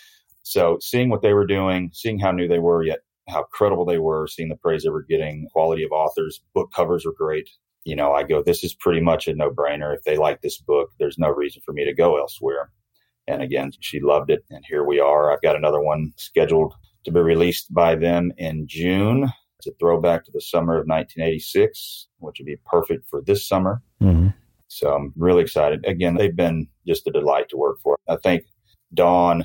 [0.52, 3.96] so seeing what they were doing, seeing how new they were, yet how credible they
[3.96, 7.48] were, seeing the praise they were getting, quality of authors, book covers were great.
[7.84, 9.96] You know, I go, this is pretty much a no brainer.
[9.96, 12.70] If they like this book, there's no reason for me to go elsewhere.
[13.26, 14.44] And again, she loved it.
[14.50, 15.32] And here we are.
[15.32, 16.74] I've got another one scheduled
[17.04, 19.32] to be released by them in June.
[19.58, 23.80] It's a throwback to the summer of 1986, which would be perfect for this summer.
[24.02, 24.28] Mm-hmm.
[24.68, 25.82] So I'm really excited.
[25.86, 27.96] Again, they've been just a delight to work for.
[28.06, 28.44] I think
[28.92, 29.44] Dawn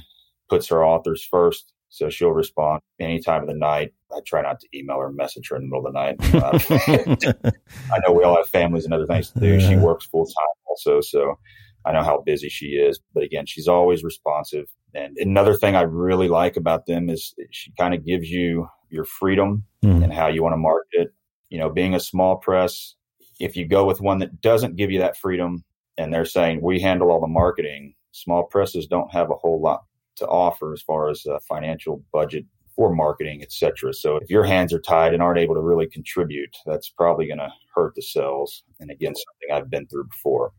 [0.49, 1.73] puts her authors first.
[1.89, 3.93] So she'll respond any time of the night.
[4.11, 7.45] I try not to email or message her in the middle of the night.
[7.91, 9.59] I know we all have families and other things to do.
[9.59, 11.01] She works full time also.
[11.01, 11.39] So
[11.85, 14.65] I know how busy she is, but again, she's always responsive.
[14.93, 19.05] And another thing I really like about them is she kind of gives you your
[19.05, 20.03] freedom mm.
[20.03, 21.07] and how you want to market it.
[21.49, 22.95] You know, being a small press,
[23.39, 25.63] if you go with one that doesn't give you that freedom
[25.97, 29.83] and they're saying we handle all the marketing, small presses don't have a whole lot
[30.17, 32.45] to offer as far as a financial budget
[32.75, 33.93] for marketing, etc.
[33.93, 37.39] So if your hands are tied and aren't able to really contribute, that's probably going
[37.39, 38.63] to hurt the sales.
[38.79, 40.51] And again, something I've been through before.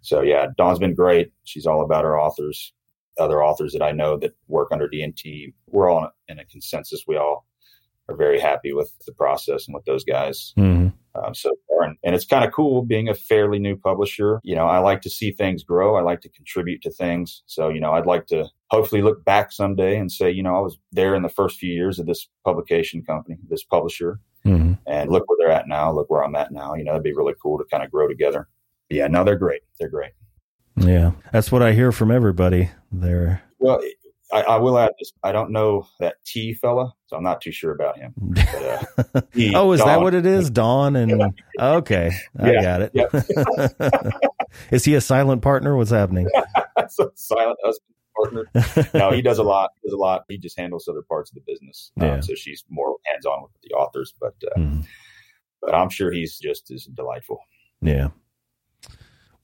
[0.00, 1.32] So yeah, Dawn's been great.
[1.44, 2.72] She's all about her authors.
[3.18, 7.04] Other authors that I know that work under D&T, we're all in a consensus.
[7.06, 7.46] We all
[8.08, 10.88] are very happy with the process and with those guys mm-hmm.
[11.24, 11.82] Um, so far.
[11.84, 14.40] And, and it's kind of cool being a fairly new publisher.
[14.42, 15.96] You know, I like to see things grow.
[15.96, 17.42] I like to contribute to things.
[17.46, 20.60] So, you know, I'd like to hopefully look back someday and say, you know, I
[20.60, 24.74] was there in the first few years of this publication company, this publisher, mm-hmm.
[24.86, 25.92] and look where they're at now.
[25.92, 26.74] Look where I'm at now.
[26.74, 28.48] You know, it'd be really cool to kind of grow together
[28.88, 29.62] yeah, no, they're great.
[29.78, 30.12] They're great.
[30.76, 32.70] Yeah, that's what I hear from everybody.
[32.92, 33.42] There.
[33.58, 33.80] Well,
[34.32, 35.12] I, I, will add this.
[35.22, 38.12] I don't know that T fella, so I'm not too sure about him.
[38.16, 39.20] But, uh,
[39.54, 40.50] oh, is Don, that what it is?
[40.50, 41.28] Dawn and yeah.
[41.76, 42.90] okay, I yeah, got it.
[42.92, 44.10] Yeah.
[44.70, 45.76] is he a silent partner?
[45.76, 46.28] What's happening?
[47.14, 48.50] silent husband partner.
[48.94, 49.70] no, he does a lot.
[49.82, 50.24] He does a lot.
[50.28, 51.92] He just handles other parts of the business.
[52.00, 54.84] Um, so she's more hands on with the authors, but uh, mm.
[55.60, 57.38] but I'm sure he's just as delightful.
[57.80, 58.08] Yeah.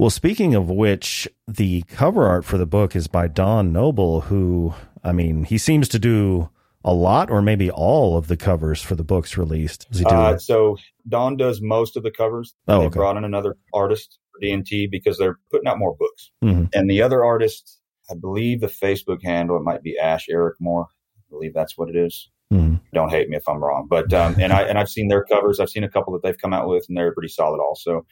[0.03, 4.74] Well, speaking of which, the cover art for the book is by Don Noble, who,
[5.05, 6.50] I mean, he seems to do
[6.84, 9.88] a lot or maybe all of the covers for the books released.
[9.90, 10.76] Does he do uh, so
[11.09, 12.53] Don does most of the covers.
[12.66, 12.96] Oh, they okay.
[12.96, 16.32] brought in another artist for D&T because they're putting out more books.
[16.42, 16.64] Mm-hmm.
[16.72, 17.78] And the other artist,
[18.11, 20.88] I believe the Facebook handle, it might be Ash Eric Moore.
[21.16, 22.28] I believe that's what it is.
[22.53, 22.74] Mm-hmm.
[22.92, 25.59] Don't hate me if I'm wrong, but um, and I and I've seen their covers.
[25.59, 28.05] I've seen a couple that they've come out with, and they're pretty solid also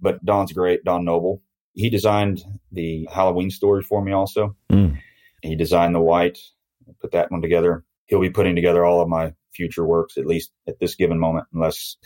[0.00, 0.84] but Don's great.
[0.84, 1.42] Don Noble.
[1.74, 2.42] He designed
[2.72, 4.56] the Halloween story for me also.
[4.70, 4.98] Mm.
[5.42, 6.38] He designed the white,
[7.00, 7.84] put that one together.
[8.06, 11.46] He'll be putting together all of my future works, at least at this given moment,
[11.52, 11.96] unless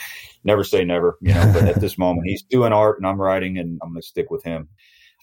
[0.45, 3.59] never say never, you know, but at this moment he's doing art and I'm writing
[3.59, 4.69] and I'm going to stick with him.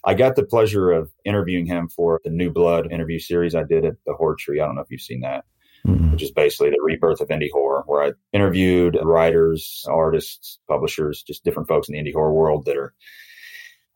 [0.04, 3.84] I got the pleasure of interviewing him for the New Blood interview series I did
[3.84, 4.60] at the Horror Tree.
[4.60, 5.44] I don't know if you've seen that
[5.86, 6.12] mm-hmm.
[6.12, 11.44] which is basically the rebirth of indie horror, where I interviewed writers, artists, publishers, just
[11.44, 12.94] different folks in the indie horror world that are,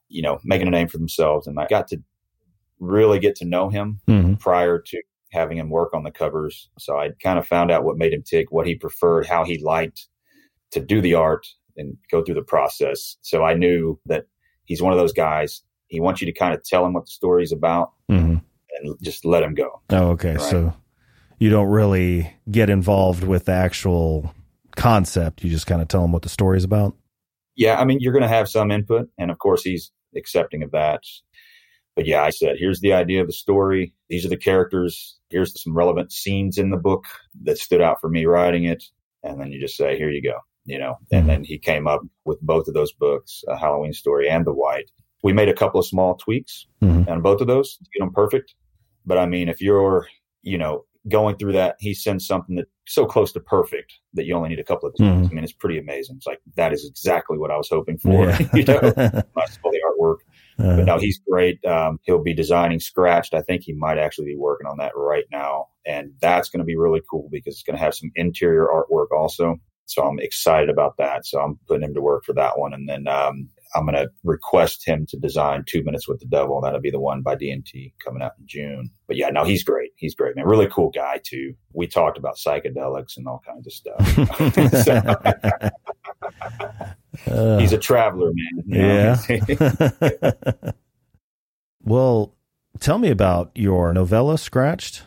[0.08, 1.46] you know, making a name for themselves.
[1.46, 2.02] And I got to
[2.80, 4.34] really get to know him mm-hmm.
[4.34, 6.68] prior to having him work on the covers.
[6.78, 9.58] So I kind of found out what made him tick, what he preferred, how he
[9.58, 10.06] liked
[10.70, 13.16] to do the art and go through the process.
[13.22, 14.26] So I knew that
[14.64, 15.62] he's one of those guys.
[15.88, 18.36] He wants you to kind of tell him what the story is about mm-hmm.
[18.36, 19.80] and just let him go.
[19.90, 20.32] Oh, okay.
[20.34, 20.40] Right?
[20.40, 20.72] So
[21.44, 24.34] you don't really get involved with the actual
[24.76, 25.44] concept.
[25.44, 26.96] You just kind of tell them what the story is about.
[27.54, 30.70] Yeah, I mean, you're going to have some input, and of course, he's accepting of
[30.70, 31.02] that.
[31.96, 33.92] But yeah, I said, here's the idea of the story.
[34.08, 35.18] These are the characters.
[35.28, 37.04] Here's some relevant scenes in the book
[37.42, 38.82] that stood out for me writing it.
[39.22, 40.96] And then you just say, here you go, you know.
[41.12, 41.28] And mm-hmm.
[41.28, 44.90] then he came up with both of those books, a Halloween story and the White.
[45.22, 47.06] We made a couple of small tweaks mm-hmm.
[47.06, 48.54] on both of those to get them perfect.
[49.04, 50.08] But I mean, if you're,
[50.40, 54.34] you know, going through that, he sends something that's so close to perfect that you
[54.34, 55.28] only need a couple of times.
[55.28, 55.30] Mm.
[55.30, 56.16] I mean, it's pretty amazing.
[56.16, 58.26] It's like that is exactly what I was hoping for.
[58.26, 58.38] Yeah.
[58.54, 58.80] you know,
[59.36, 60.18] nice the artwork.
[60.58, 61.64] Uh, but no, he's great.
[61.64, 63.34] Um, he'll be designing Scratched.
[63.34, 66.64] I think he might actually be working on that right now, and that's going to
[66.64, 69.56] be really cool because it's going to have some interior artwork also.
[69.86, 71.26] So I'm excited about that.
[71.26, 74.08] So I'm putting him to work for that one, and then um, I'm going to
[74.22, 76.60] request him to design Two Minutes with the Devil.
[76.60, 78.90] That'll be the one by D&T coming out in June.
[79.06, 79.90] But yeah, no, he's great.
[79.96, 80.46] He's great, man.
[80.46, 81.54] Really cool guy too.
[81.72, 84.18] We talked about psychedelics and all kinds of stuff.
[87.26, 88.64] uh, he's a traveler, man.
[88.66, 89.18] Yeah.
[91.82, 92.34] well,
[92.78, 95.02] tell me about your novella, Scratched.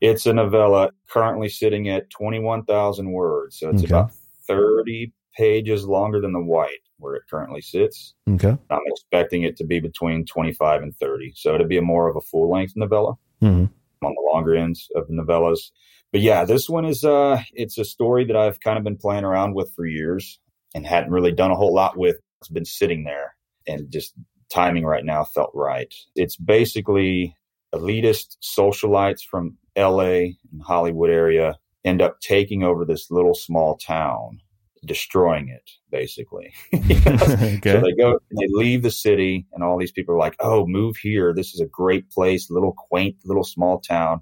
[0.00, 3.58] It's a novella currently sitting at 21,000 words.
[3.58, 3.94] So it's okay.
[3.94, 4.10] about
[4.46, 8.14] 30 pages longer than the white where it currently sits.
[8.28, 8.56] Okay.
[8.70, 11.34] I'm expecting it to be between 25 and 30.
[11.36, 13.66] So it'll be a more of a full length novella mm-hmm.
[14.06, 15.70] on the longer ends of the novellas.
[16.10, 19.24] But yeah, this one is uh it's a story that I've kind of been playing
[19.24, 20.40] around with for years
[20.74, 22.16] and hadn't really done a whole lot with.
[22.40, 23.34] It's been sitting there
[23.66, 24.14] and just
[24.50, 25.92] timing right now felt right.
[26.14, 27.36] It's basically
[27.74, 34.40] elitist socialites from LA and Hollywood area end up taking over this little small town
[34.84, 36.52] destroying it basically.
[36.74, 37.72] Okay.
[37.72, 40.96] so they go they leave the city and all these people are like oh move
[40.96, 41.32] here.
[41.34, 44.20] This is a great place little quaint little small town.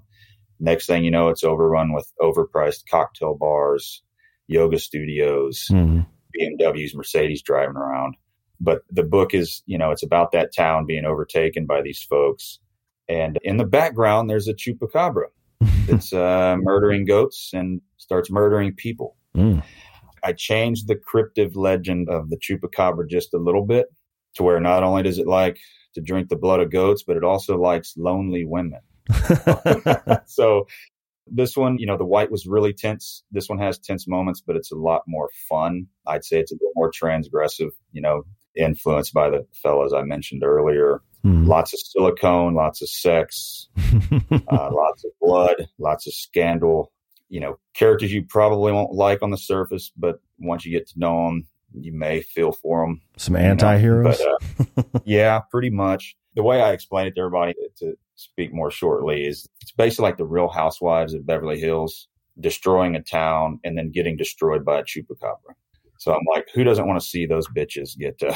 [0.59, 4.03] Next thing you know it's overrun with overpriced cocktail bars
[4.47, 6.01] yoga studios mm-hmm.
[6.37, 8.15] bmws mercedes driving around.
[8.59, 12.59] But the book is you know it's about that town being overtaken by these folks.
[13.09, 15.25] And in the background there's a chupacabra.
[15.87, 19.15] That's uh, murdering goats and starts murdering people.
[19.35, 19.63] Mm.
[20.23, 23.87] I changed the cryptid legend of the chupacabra just a little bit
[24.35, 25.57] to where not only does it like
[25.93, 28.79] to drink the blood of goats, but it also likes lonely women.
[30.25, 30.65] so
[31.27, 33.23] this one, you know, the white was really tense.
[33.31, 35.87] This one has tense moments, but it's a lot more fun.
[36.07, 38.23] I'd say it's a bit more transgressive, you know,
[38.55, 41.01] influenced by the fellows I mentioned earlier.
[41.25, 41.47] Mm.
[41.47, 46.91] Lots of silicone, lots of sex, uh, lots of blood, lots of scandal,
[47.33, 50.99] you know, characters you probably won't like on the surface, but once you get to
[50.99, 53.01] know them, you may feel for them.
[53.17, 54.21] Some anti-heroes.
[54.21, 54.37] Uh,
[55.03, 56.15] yeah, pretty much.
[56.35, 60.17] The way I explain it to everybody to speak more shortly is it's basically like
[60.17, 62.07] the Real Housewives of Beverly Hills
[62.39, 65.55] destroying a town and then getting destroyed by a chupacabra.
[65.97, 68.31] So I'm like, who doesn't want to see those bitches get uh,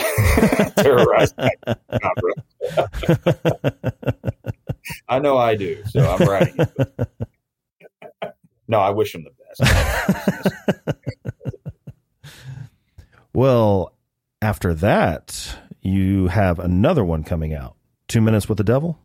[0.81, 1.35] terrorized?
[5.07, 6.71] I know I do, so I'm writing it.
[8.67, 10.93] No, I wish him the best.
[13.33, 13.93] well,
[14.41, 17.75] after that, you have another one coming out.
[18.07, 18.99] Two Minutes with the Devil.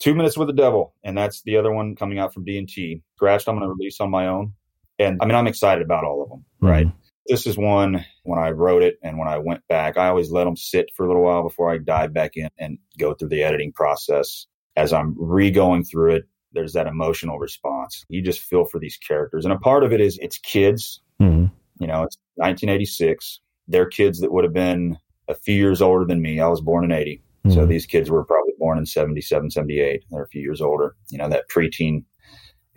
[0.00, 2.68] Two Minutes with the Devil, and that's the other one coming out from D and
[2.68, 3.02] T.
[3.16, 4.54] Scratched, I'm going to release on my own,
[4.98, 6.44] and I mean, I'm excited about all of them.
[6.60, 6.86] Right.
[6.86, 6.96] Mm-hmm.
[7.28, 10.44] This is one when I wrote it and when I went back, I always let
[10.44, 13.44] them sit for a little while before I dive back in and go through the
[13.44, 14.46] editing process.
[14.74, 18.04] As I'm re going through it, there's that emotional response.
[18.08, 19.44] You just feel for these characters.
[19.44, 21.00] And a part of it is it's kids.
[21.20, 21.46] Mm-hmm.
[21.78, 23.40] You know, it's 1986.
[23.68, 24.98] They're kids that would have been
[25.28, 26.40] a few years older than me.
[26.40, 27.22] I was born in 80.
[27.44, 27.54] Mm-hmm.
[27.54, 30.04] So these kids were probably born in 77, 78.
[30.10, 30.96] They're a few years older.
[31.08, 32.04] You know, that preteen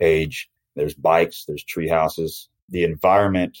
[0.00, 0.50] age.
[0.74, 2.48] There's bikes, there's tree houses.
[2.68, 3.56] The environment,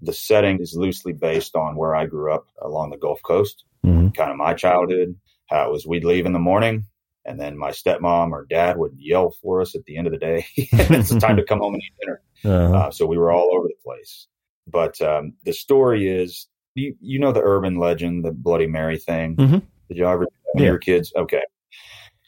[0.00, 3.64] the setting is loosely based on where I grew up along the Gulf Coast.
[3.84, 4.10] Mm-hmm.
[4.10, 5.16] Kind of my childhood.
[5.46, 6.86] How it was we'd leave in the morning,
[7.24, 10.18] and then my stepmom or dad would yell for us at the end of the
[10.18, 10.46] day.
[10.56, 12.22] it's time to come home and eat dinner.
[12.44, 12.76] Uh-huh.
[12.76, 14.26] Uh, so we were all over the place.
[14.66, 19.36] But um, the story is you, you know the urban legend, the Bloody Mary thing.
[19.36, 19.58] Mm-hmm.
[19.88, 20.62] Did you ever yeah.
[20.62, 21.12] your kids?
[21.16, 21.42] Okay.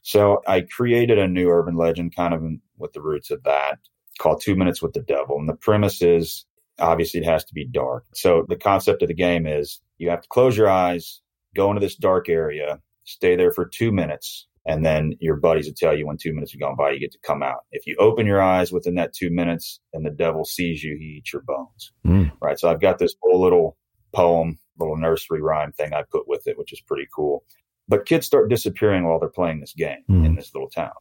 [0.03, 2.43] So I created a new urban legend kind of
[2.77, 3.79] with the roots of that
[4.19, 5.39] called Two Minutes with the Devil.
[5.39, 6.45] And the premise is
[6.79, 8.05] obviously it has to be dark.
[8.15, 11.21] So the concept of the game is you have to close your eyes,
[11.55, 15.75] go into this dark area, stay there for two minutes, and then your buddies will
[15.75, 17.65] tell you when two minutes have gone by, you get to come out.
[17.71, 21.19] If you open your eyes within that two minutes and the devil sees you, he
[21.19, 21.93] eats your bones.
[22.07, 22.33] Mm.
[22.41, 22.59] Right.
[22.59, 23.77] So I've got this whole little
[24.15, 27.45] poem, little nursery rhyme thing I put with it, which is pretty cool.
[27.89, 30.25] But kids start disappearing while they're playing this game mm.
[30.25, 30.93] in this little town.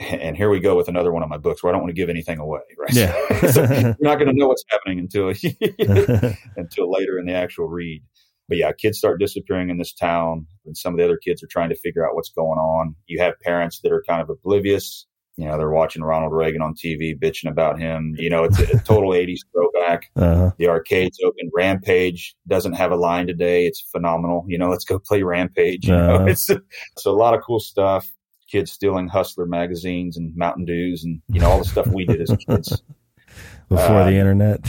[0.00, 2.00] And here we go with another one of my books where I don't want to
[2.00, 2.92] give anything away, right?
[2.92, 3.12] Yeah.
[3.52, 5.28] so you're not going to know what's happening until
[6.56, 8.02] until later in the actual read.
[8.48, 11.48] But yeah, kids start disappearing in this town, and some of the other kids are
[11.48, 12.94] trying to figure out what's going on.
[13.06, 15.06] You have parents that are kind of oblivious.
[15.36, 18.14] You know, they're watching Ronald Reagan on TV, bitching about him.
[18.18, 20.10] You know, it's a, total 80s throwback.
[20.14, 20.52] Uh-huh.
[20.58, 21.50] The arcade's open.
[21.52, 23.66] Rampage doesn't have a line today.
[23.66, 24.44] It's phenomenal.
[24.46, 25.88] You know, let's go play Rampage.
[25.88, 26.18] You uh-huh.
[26.18, 28.08] know, it's, it's a lot of cool stuff.
[28.48, 32.20] Kids stealing Hustler magazines and Mountain Dews and, you know, all the stuff we did
[32.20, 32.82] as kids.
[33.68, 34.60] Before uh, the internet.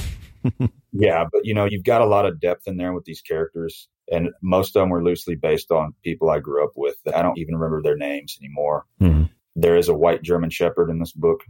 [0.91, 3.87] Yeah, but you know, you've got a lot of depth in there with these characters,
[4.11, 6.95] and most of them were loosely based on people I grew up with.
[7.13, 8.85] I don't even remember their names anymore.
[9.01, 9.25] Mm-hmm.
[9.55, 11.41] There is a white German Shepherd in this book,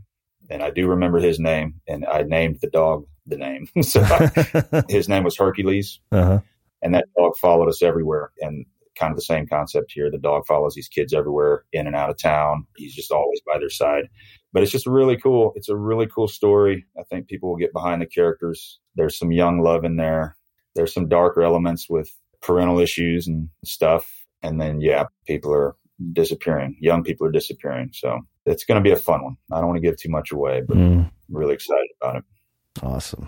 [0.49, 3.67] and I do remember his name, and I named the dog the name.
[3.81, 6.39] so I, his name was Hercules, uh-huh.
[6.81, 8.31] and that dog followed us everywhere.
[8.39, 8.65] And
[8.97, 10.09] kind of the same concept here.
[10.09, 12.65] The dog follows these kids everywhere, in and out of town.
[12.77, 14.07] He's just always by their side
[14.55, 15.51] but it's just really cool.
[15.57, 16.85] It's a really cool story.
[16.97, 18.79] I think people will get behind the characters.
[18.95, 20.37] There's some young love in there.
[20.75, 22.09] There's some darker elements with
[22.41, 24.09] parental issues and stuff.
[24.41, 25.75] And then, yeah, people are
[26.13, 26.77] disappearing.
[26.79, 27.89] Young people are disappearing.
[27.91, 29.35] So it's going to be a fun one.
[29.51, 30.99] I don't want to give too much away, but mm.
[30.99, 32.23] I'm really excited about it.
[32.81, 33.27] Awesome.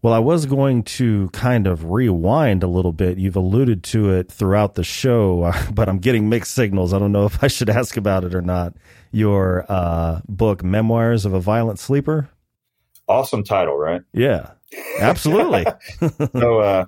[0.00, 3.18] Well, I was going to kind of rewind a little bit.
[3.18, 6.92] You've alluded to it throughout the show, but I'm getting mixed signals.
[6.94, 8.74] I don't know if I should ask about it or not.
[9.10, 12.28] Your uh, book, Memoirs of a Violent Sleeper.
[13.08, 14.02] Awesome title, right?
[14.12, 14.50] Yeah,
[15.00, 15.64] absolutely.
[16.36, 16.84] so, uh,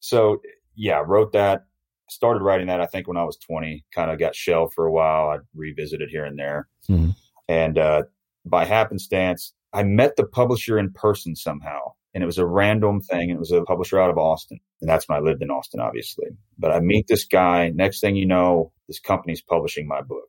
[0.00, 0.40] so
[0.76, 1.64] yeah, wrote that.
[2.10, 3.84] Started writing that I think when I was 20.
[3.94, 5.30] Kind of got shelved for a while.
[5.30, 7.10] I revisited here and there, mm-hmm.
[7.48, 8.02] and uh,
[8.44, 13.30] by happenstance, I met the publisher in person somehow and it was a random thing.
[13.30, 14.58] It was a publisher out of Austin.
[14.80, 16.26] And that's when I lived in Austin, obviously.
[16.58, 17.70] But I meet this guy.
[17.72, 20.28] Next thing you know, this company's publishing my book.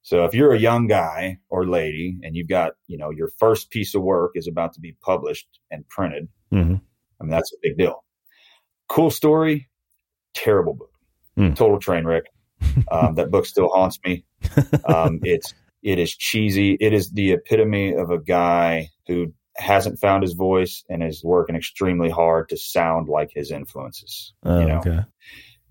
[0.00, 3.68] So if you're a young guy or lady and you've got, you know, your first
[3.68, 6.76] piece of work is about to be published and printed, mm-hmm.
[7.20, 8.02] I mean, that's a big deal.
[8.88, 9.68] Cool story,
[10.32, 10.92] terrible book,
[11.38, 11.54] mm.
[11.54, 12.24] total train wreck.
[12.90, 14.24] Um, that book still haunts me.
[14.86, 16.76] Um, it's, it is cheesy.
[16.80, 21.56] It is the epitome of a guy who hasn't found his voice and is working
[21.56, 24.32] extremely hard to sound like his influences.
[24.44, 24.78] Oh, you know?
[24.78, 25.00] okay.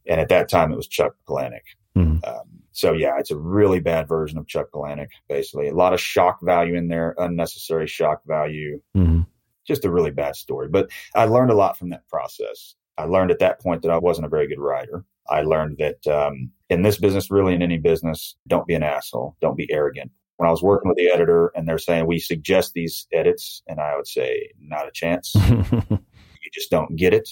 [0.07, 1.61] And at that time, it was Chuck Palahniuk.
[1.97, 2.17] Mm-hmm.
[2.27, 5.09] Um, so yeah, it's a really bad version of Chuck Palahniuk.
[5.29, 8.81] Basically, a lot of shock value in there, unnecessary shock value.
[8.95, 9.21] Mm-hmm.
[9.65, 10.67] Just a really bad story.
[10.67, 12.75] But I learned a lot from that process.
[12.97, 15.03] I learned at that point that I wasn't a very good writer.
[15.29, 19.35] I learned that um, in this business, really in any business, don't be an asshole,
[19.41, 22.73] don't be arrogant, when I was working with the editor and they're saying we suggest
[22.73, 25.33] these edits, and I would say not a chance.
[25.89, 27.29] you just don't get it,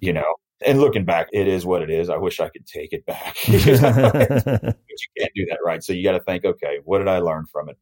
[0.00, 0.34] you know.
[0.66, 2.08] And looking back, it is what it is.
[2.08, 5.82] I wish I could take it back, but you can't do that, right?
[5.82, 7.76] So you got to think, okay, what did I learn from it?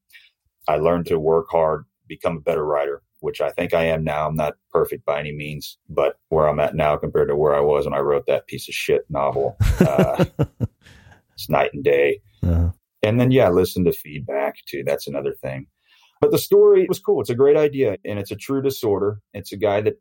[0.66, 3.02] I learned to work hard, become a better writer.
[3.20, 4.26] which I think I am now.
[4.26, 7.60] I'm not perfect by any means, but where I'm at now compared to where I
[7.60, 10.24] was when I wrote that piece of shit novel, uh,
[11.34, 12.20] it's night and day.
[12.42, 12.70] Uh-huh.
[13.02, 14.82] And then, yeah, listen to feedback too.
[14.84, 15.66] That's another thing.
[16.20, 17.20] But the story was cool.
[17.20, 19.20] It's a great idea and it's a true disorder.
[19.34, 19.94] It's a guy that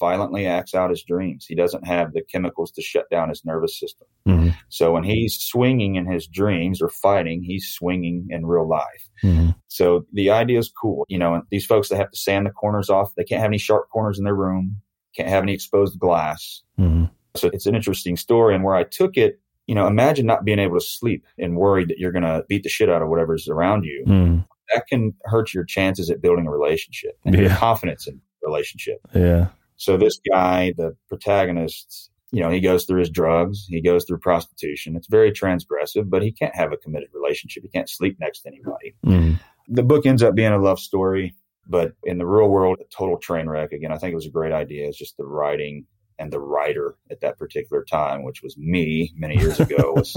[0.00, 1.44] violently acts out his dreams.
[1.46, 4.08] He doesn't have the chemicals to shut down his nervous system.
[4.26, 4.48] Mm-hmm.
[4.68, 9.08] So when he's swinging in his dreams or fighting, he's swinging in real life.
[9.22, 9.50] Mm-hmm.
[9.68, 11.04] So the idea is cool.
[11.08, 13.50] You know, and these folks that have to sand the corners off, they can't have
[13.50, 14.76] any sharp corners in their room,
[15.14, 16.62] can't have any exposed glass.
[16.78, 17.04] Mm-hmm.
[17.36, 18.54] So it's an interesting story.
[18.54, 21.88] And where I took it, you know, imagine not being able to sleep and worried
[21.88, 24.04] that you're going to beat the shit out of whatever's around you.
[24.06, 24.44] Mm
[24.74, 27.42] that can hurt your chances at building a relationship and yeah.
[27.42, 28.98] your confidence in relationship.
[29.14, 29.48] Yeah.
[29.76, 34.18] So this guy, the protagonist, you know, he goes through his drugs, he goes through
[34.18, 34.96] prostitution.
[34.96, 37.62] It's very transgressive, but he can't have a committed relationship.
[37.62, 38.94] He can't sleep next to anybody.
[39.04, 39.38] Mm.
[39.68, 41.34] The book ends up being a love story,
[41.66, 43.72] but in the real world, a total train wreck.
[43.72, 44.88] Again, I think it was a great idea.
[44.88, 45.86] It's just the writing
[46.18, 50.16] and the writer at that particular time, which was me many years ago, was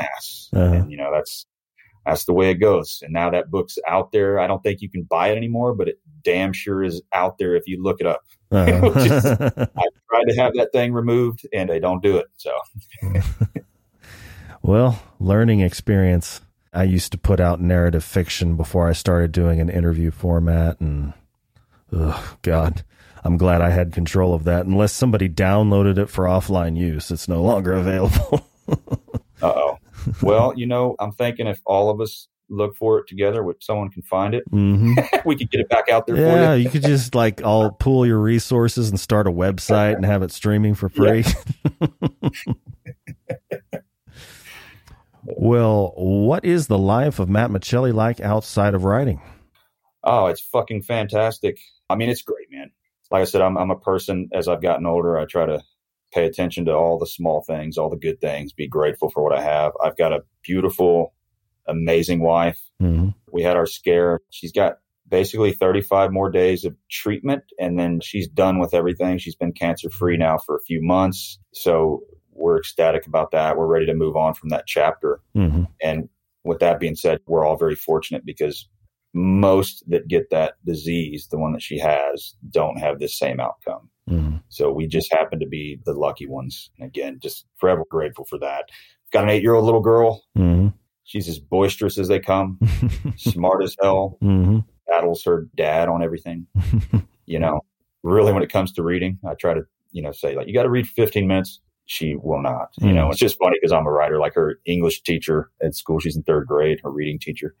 [0.00, 0.50] ass.
[0.52, 0.74] Uh-huh.
[0.74, 1.46] And you know, that's
[2.06, 3.00] that's the way it goes.
[3.02, 4.38] And now that book's out there.
[4.38, 7.54] I don't think you can buy it anymore, but it damn sure is out there
[7.54, 8.22] if you look it up.
[8.50, 8.92] Uh-huh.
[9.06, 12.26] Just, I tried to have that thing removed and they don't do it.
[12.36, 12.52] So,
[14.62, 16.40] well, learning experience.
[16.72, 21.14] I used to put out narrative fiction before I started doing an interview format, and
[21.90, 22.84] oh God,
[23.24, 24.66] I'm glad I had control of that.
[24.66, 28.46] Unless somebody downloaded it for offline use, it's no longer available.
[29.42, 29.78] uh oh
[30.22, 33.90] well, you know, I'm thinking if all of us look for it together, which someone
[33.90, 34.94] can find it, mm-hmm.
[35.24, 36.64] we could get it back out there yeah, you.
[36.64, 36.70] you.
[36.70, 40.74] could just like all pool your resources and start a website and have it streaming
[40.74, 41.24] for free.
[45.24, 49.20] well, what is the life of Matt Micheli like outside of writing?
[50.04, 51.58] Oh, it's fucking fantastic.
[51.90, 52.47] I mean, it's great.
[53.10, 55.62] Like I said, I'm I'm a person as I've gotten older, I try to
[56.12, 59.36] pay attention to all the small things, all the good things, be grateful for what
[59.36, 59.72] I have.
[59.82, 61.14] I've got a beautiful,
[61.66, 62.60] amazing wife.
[62.82, 63.10] Mm-hmm.
[63.30, 64.20] We had our scare.
[64.30, 64.78] She's got
[65.08, 69.18] basically 35 more days of treatment and then she's done with everything.
[69.18, 71.38] She's been cancer free now for a few months.
[71.52, 72.02] So
[72.32, 73.56] we're ecstatic about that.
[73.56, 75.20] We're ready to move on from that chapter.
[75.36, 75.64] Mm-hmm.
[75.82, 76.08] And
[76.44, 78.68] with that being said, we're all very fortunate because
[79.18, 83.90] most that get that disease, the one that she has, don't have the same outcome.
[84.08, 84.36] Mm-hmm.
[84.48, 86.70] So we just happen to be the lucky ones.
[86.78, 88.66] And again, just forever grateful for that.
[89.12, 90.22] Got an eight year old little girl.
[90.36, 90.68] Mm-hmm.
[91.04, 92.58] She's as boisterous as they come,
[93.16, 94.58] smart as hell, mm-hmm.
[94.86, 96.46] battles her dad on everything.
[97.26, 97.60] you know,
[98.02, 100.64] really, when it comes to reading, I try to, you know, say, like, you got
[100.64, 102.68] to read 15 minutes she will not.
[102.76, 103.10] You know, hmm.
[103.10, 104.18] it's just funny because I'm a writer.
[104.18, 106.80] Like her English teacher at school, she's in third grade.
[106.84, 107.56] Her reading teacher,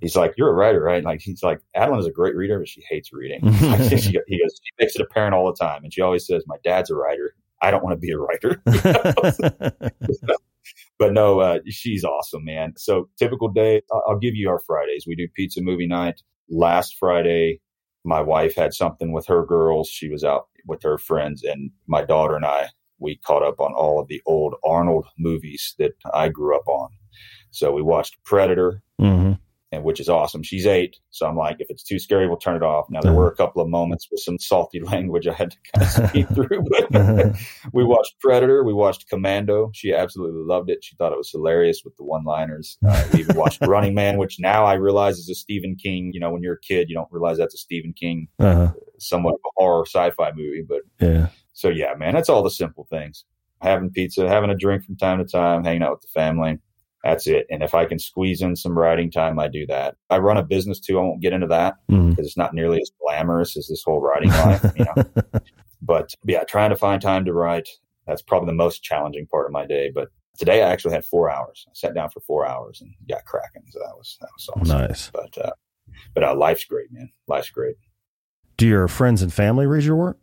[0.00, 2.68] he's like, "You're a writer, right?" Like he's like, "Adeline is a great reader, but
[2.68, 3.96] she hates reading." she,
[4.26, 6.90] he goes, she makes it apparent all the time, and she always says, "My dad's
[6.90, 7.34] a writer.
[7.60, 8.62] I don't want to be a writer."
[10.98, 12.72] but no, uh, she's awesome, man.
[12.78, 15.04] So typical day, I'll give you our Fridays.
[15.06, 16.22] We do pizza movie night.
[16.48, 17.60] Last Friday,
[18.04, 19.88] my wife had something with her girls.
[19.88, 23.72] She was out with her friends, and my daughter and I we caught up on
[23.72, 26.90] all of the old Arnold movies that I grew up on.
[27.50, 29.32] So we watched Predator, mm-hmm.
[29.72, 30.42] and which is awesome.
[30.42, 32.86] She's eight, so I'm like, if it's too scary, we'll turn it off.
[32.90, 33.20] Now there uh-huh.
[33.20, 36.28] were a couple of moments with some salty language I had to kind of speak
[36.34, 37.36] through, but
[37.72, 38.62] we watched Predator.
[38.62, 39.70] We watched Commando.
[39.74, 40.84] She absolutely loved it.
[40.84, 42.76] She thought it was hilarious with the one-liners.
[42.86, 46.10] Uh, we even watched Running Man, which now I realize is a Stephen King.
[46.12, 48.72] You know, when you're a kid, you don't realize that's a Stephen King, uh-huh.
[48.98, 52.86] somewhat of a horror sci-fi movie, but yeah so yeah, man, that's all the simple
[52.90, 53.24] things.
[53.62, 56.58] Having pizza, having a drink from time to time, hanging out with the family.
[57.02, 57.46] That's it.
[57.48, 59.96] And if I can squeeze in some writing time, I do that.
[60.10, 60.98] I run a business too.
[60.98, 62.20] I won't get into that because mm-hmm.
[62.20, 64.64] it's not nearly as glamorous as this whole writing life.
[64.76, 65.40] You know?
[65.82, 67.68] but yeah, trying to find time to write.
[68.06, 69.90] That's probably the most challenging part of my day.
[69.94, 71.64] But today I actually had four hours.
[71.68, 73.62] I sat down for four hours and got cracking.
[73.70, 74.86] So that was that was awesome.
[74.86, 75.10] Nice.
[75.10, 75.52] But uh,
[76.12, 77.08] but uh, life's great, man.
[77.28, 77.76] Life's great.
[78.58, 80.18] Do your friends and family read your work?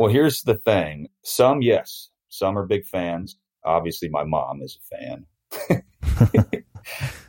[0.00, 1.08] Well, here's the thing.
[1.24, 3.36] Some, yes, some are big fans.
[3.66, 5.26] Obviously, my mom is a fan.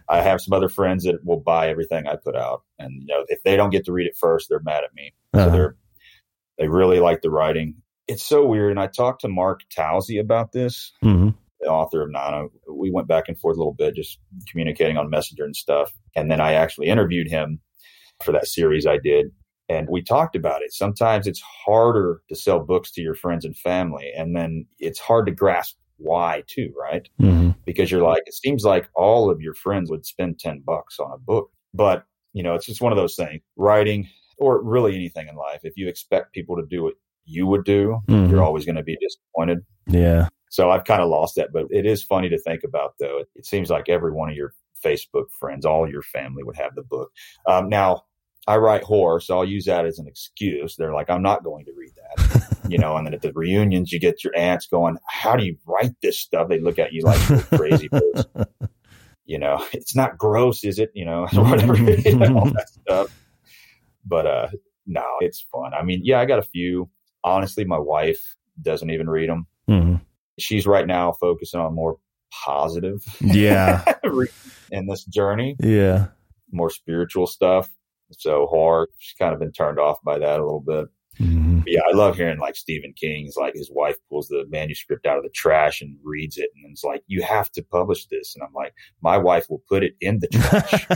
[0.07, 3.26] I have some other friends that will buy everything I put out, and you know,
[3.28, 5.13] if they don't get to read it first, they're mad at me.
[5.34, 5.47] Uh-huh.
[5.47, 5.76] So they're
[6.59, 7.76] they really like the writing.
[8.07, 8.72] It's so weird.
[8.72, 11.32] And I talked to Mark Towse about this, mm-hmm.
[11.59, 12.45] the author of Nana.
[12.74, 14.17] We went back and forth a little bit, just
[14.49, 15.91] communicating on Messenger and stuff.
[16.15, 17.59] And then I actually interviewed him
[18.24, 19.34] for that series I did.
[19.72, 20.74] And we talked about it.
[20.74, 24.11] Sometimes it's harder to sell books to your friends and family.
[24.15, 27.07] And then it's hard to grasp why too, right?
[27.22, 27.51] Mm-hmm.
[27.65, 31.11] Because you're like, it seems like all of your friends would spend 10 bucks on
[31.13, 31.51] a book.
[31.74, 32.03] But,
[32.34, 33.41] you know, it's just one of those things.
[33.55, 36.95] Writing, or really anything in life, if you expect people to do what
[37.26, 38.30] you would do, Mhm.
[38.30, 39.59] you're always going to be disappointed.
[39.88, 40.28] Yeah.
[40.49, 43.19] So I've kind of lost that, but it is funny to think about though.
[43.19, 44.53] It, it seems like every one of your
[44.84, 47.11] Facebook friends, all your family would have the book.
[47.45, 48.03] Um, now
[48.48, 50.76] I write horror, so I'll use that as an excuse.
[50.76, 53.92] They're like, I'm not going to read that, you know, and then at the reunions,
[53.92, 56.50] you get your aunts going, how do you write this stuff?
[56.50, 58.32] They look at you like you're crazy person.
[59.26, 60.92] You know, it's not gross, is it?
[60.94, 63.08] You know, whatever, you know, all that stuff.
[64.06, 64.48] But, uh,
[64.88, 65.74] no, it's fun.
[65.74, 66.89] I mean, yeah, I got a few.
[67.24, 69.96] Honestly, my wife doesn't even read them hmm
[70.39, 71.98] she's right now focusing on more
[72.44, 73.84] positive Yeah.
[74.72, 76.08] in this journey, Yeah.
[76.52, 77.70] more spiritual stuff.
[78.18, 80.86] So horror, she's kind of been turned off by that a little bit.
[81.18, 85.05] hmm But yeah, I love hearing like Stephen King's like his wife pulls the manuscript
[85.05, 88.36] out of the trash and reads it and it's like, you have to publish this.
[88.36, 90.88] And I'm like, my wife will put it in the trash.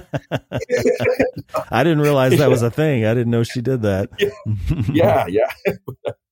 [1.71, 3.05] I didn't realize that was a thing.
[3.05, 4.09] I didn't know she did that.
[4.93, 5.49] yeah, yeah.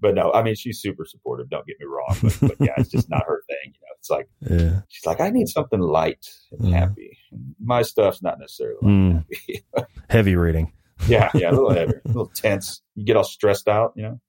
[0.00, 1.48] but no, I mean, she's super supportive.
[1.50, 2.16] Don't get me wrong.
[2.22, 3.72] But, but yeah, it's just not her thing.
[3.74, 4.80] You know, it's like, yeah.
[4.88, 6.78] she's like, I need something light and Yeah.
[6.80, 7.18] happy.
[7.62, 9.14] My stuff's not necessarily Mm.
[9.16, 9.64] happy.
[10.10, 10.72] Heavy reading.
[11.08, 12.80] yeah, yeah, a little heavy, a little tense.
[12.94, 14.20] You get all stressed out, you know.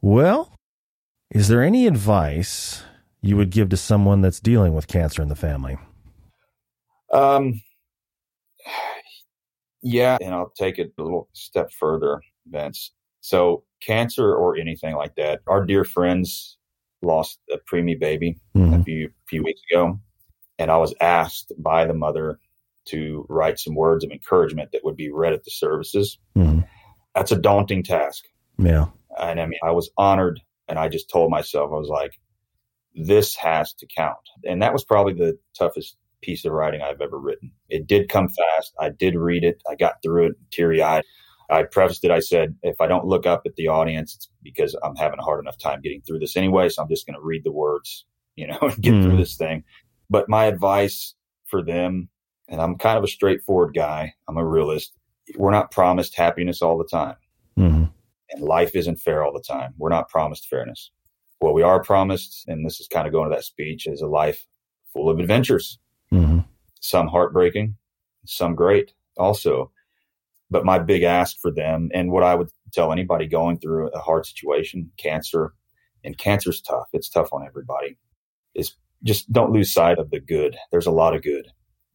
[0.00, 0.54] Well,
[1.30, 2.82] is there any advice
[3.22, 5.78] you would give to someone that's dealing with cancer in the family?
[7.12, 7.60] Um,
[9.82, 12.92] yeah, and I'll take it a little step further, Vince.
[13.22, 16.58] So, cancer or anything like that, our dear friends
[17.02, 18.84] lost a preemie baby a Mhm.
[18.84, 19.98] few few weeks ago,
[20.58, 22.38] and I was asked by the mother
[22.86, 26.18] to write some words of encouragement that would be read at the services.
[26.36, 26.68] Mhm.
[27.14, 28.24] That's a daunting task.
[28.58, 28.86] Yeah.
[29.18, 32.18] And I mean, I was honored and I just told myself, I was like,
[32.94, 34.18] this has to count.
[34.44, 37.52] And that was probably the toughest piece of writing I've ever written.
[37.68, 38.74] It did come fast.
[38.80, 39.62] I did read it.
[39.70, 41.04] I got through it teary eyed.
[41.52, 42.10] I prefaced it.
[42.10, 45.22] I said, if I don't look up at the audience, it's because I'm having a
[45.22, 46.68] hard enough time getting through this anyway.
[46.68, 48.04] So I'm just going to read the words,
[48.36, 49.02] you know, and get Hmm.
[49.02, 49.64] through this thing.
[50.10, 51.14] But my advice
[51.46, 52.08] for them,
[52.48, 54.94] and I'm kind of a straightforward guy, I'm a realist.
[55.36, 57.16] We're not promised happiness all the time
[57.56, 57.84] hmm
[58.30, 59.74] and life isn't fair all the time.
[59.76, 60.90] We're not promised fairness.
[61.40, 64.06] What we are promised, and this is kind of going to that speech, is a
[64.06, 64.46] life
[64.92, 65.78] full of adventures,
[66.10, 66.40] hmm
[66.80, 67.76] some heartbreaking,
[68.26, 69.70] some great also.
[70.52, 73.98] But my big ask for them, and what I would tell anybody going through a
[73.98, 75.54] hard situation, cancer,
[76.04, 77.96] and cancer's tough, it's tough on everybody,
[78.54, 80.56] is just don't lose sight of the good.
[80.70, 81.48] There's a lot of good,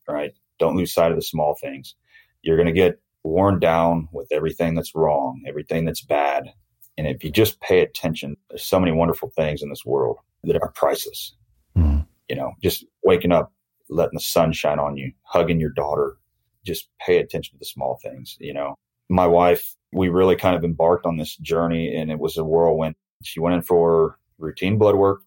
[0.07, 0.33] right?
[0.59, 1.95] Don't lose sight of the small things.
[2.41, 6.51] You're going to get worn down with everything that's wrong, everything that's bad.
[6.97, 10.59] And if you just pay attention, there's so many wonderful things in this world that
[10.61, 11.35] are priceless.
[11.75, 13.53] hmm You know, just waking up,
[13.89, 16.17] letting the sun shine on you, hugging your daughter,
[16.67, 18.37] just pay attention to the small things.
[18.39, 18.75] You know,
[19.09, 22.95] my wife, we really kind of embarked on this journey and it was a whirlwind.
[23.23, 25.21] She went in for routine blood work,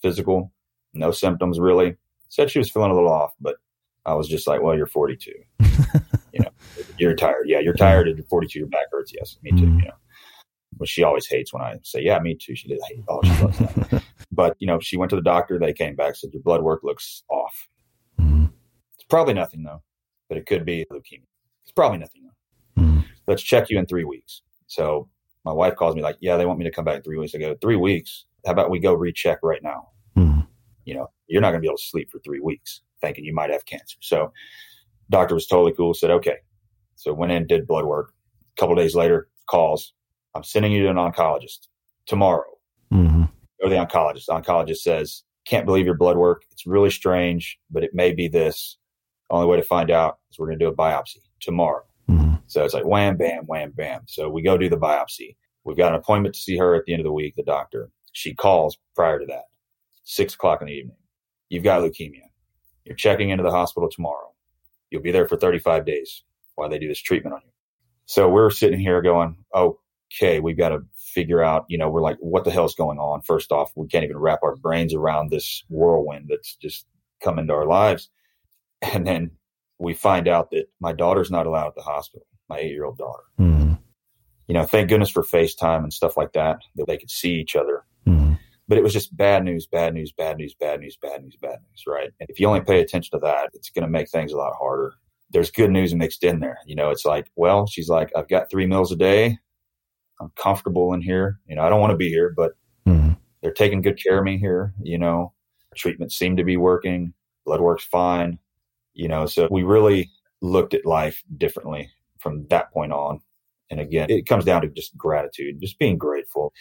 [0.00, 0.52] physical,
[0.94, 1.96] no symptoms really.
[2.28, 3.56] Said she was feeling a little off, but
[4.06, 5.32] I was just like, well, you're 42.
[6.32, 6.50] you know,
[6.98, 7.44] you're tired.
[7.46, 8.08] Yeah, you're tired.
[8.08, 8.58] And you're 42.
[8.58, 9.12] Your back hurts.
[9.14, 9.56] Yes, me too.
[9.66, 9.80] Mhm.
[9.80, 9.94] You know,
[10.78, 12.54] but she always hates when I say, yeah, me too.
[12.56, 13.04] She did hate.
[13.08, 14.02] Oh, she loves that.
[14.32, 15.58] but you know, she went to the doctor.
[15.58, 17.68] They came back said your blood work looks off.
[18.18, 18.46] hmm
[18.94, 19.82] It's probably nothing though,
[20.28, 21.26] but it could be leukemia.
[21.62, 22.22] It's probably nothing
[22.76, 24.42] hmm Let's check you in three weeks.
[24.66, 25.08] So
[25.44, 27.34] my wife calls me like, yeah, they want me to come back in three weeks.
[27.34, 28.24] I go, three weeks.
[28.44, 29.88] How about we go recheck right now?
[30.16, 30.40] hmm
[30.84, 33.32] you know, you're not going to be able to sleep for three weeks thinking you
[33.34, 33.98] might have cancer.
[34.00, 34.32] So
[35.10, 36.38] doctor was totally cool, said, okay.
[36.96, 38.12] So went in, did blood work.
[38.56, 39.94] A couple days later, calls,
[40.34, 41.68] I'm sending you to an oncologist
[42.06, 42.58] tomorrow.
[42.90, 43.24] hmm
[43.60, 44.26] Go to the oncologist.
[44.26, 46.42] The oncologist says, can't believe your blood work.
[46.50, 48.76] It's really strange, but it may be this.
[49.32, 51.82] Only way to find out is we're going to do a biopsy tomorrow.
[52.06, 54.02] hmm So it's like wham, bam, wham, bam.
[54.06, 55.36] So we go do the biopsy.
[55.64, 57.90] We've got an appointment to see her at the end of the week, the doctor.
[58.12, 59.44] She calls prior to that,
[60.04, 60.96] six o'clock in the evening.
[61.48, 62.28] You've got leukemia.
[62.84, 64.32] You're checking into the hospital tomorrow.
[64.90, 66.24] You'll be there for 35 days
[66.56, 67.52] while they do this treatment on you.
[68.06, 72.18] So we're sitting here going, okay, we've got to figure out, you know, we're like,
[72.20, 73.22] what the hell's going on?
[73.22, 76.86] First off, we can't even wrap our brains around this whirlwind that's just
[77.22, 78.10] come into our lives.
[78.82, 79.30] And then
[79.78, 82.98] we find out that my daughter's not allowed at the hospital, my eight year old
[82.98, 83.24] daughter.
[83.38, 83.74] hmm
[84.48, 87.56] You know, thank goodness for FaceTime and stuff like that, that they could see each
[87.56, 87.84] other.
[88.06, 88.34] hmm
[88.68, 91.58] But it was just bad news, bad news, bad news, bad news, bad news, bad
[91.70, 92.10] news, right?
[92.20, 94.54] And if you only pay attention to that, it's going to make things a lot
[94.58, 94.94] harder.
[95.30, 96.58] There's good news mixed in there.
[96.66, 99.38] You know, it's like, well, she's like, I've got three meals a day.
[100.20, 101.40] I'm comfortable in here.
[101.46, 102.52] You know, I don't want to be here, but
[102.86, 104.72] hmm they're taking good care of me here.
[104.82, 105.32] You know,
[105.74, 107.12] treatments seem to be working.
[107.44, 108.38] Blood work's fine.
[108.94, 113.20] You know, so we really looked at life differently from that point on.
[113.70, 116.52] And again, it comes down to just gratitude, just being grateful.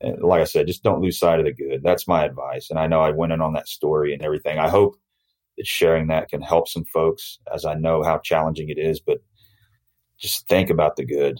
[0.00, 1.82] And like I said, just don't lose sight of the good.
[1.82, 2.70] That's my advice.
[2.70, 4.58] And I know I went in on that story and everything.
[4.58, 4.96] I hope
[5.58, 9.18] that sharing that can help some folks as I know how challenging it is, but
[10.18, 11.38] just think about the good.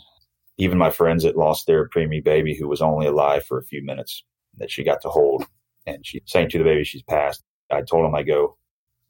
[0.59, 3.83] Even my friends that lost their preemie baby who was only alive for a few
[3.83, 4.25] minutes
[4.59, 5.47] that she got to hold
[5.87, 7.43] and she saying to the baby she's passed.
[7.71, 8.58] I told them, I go,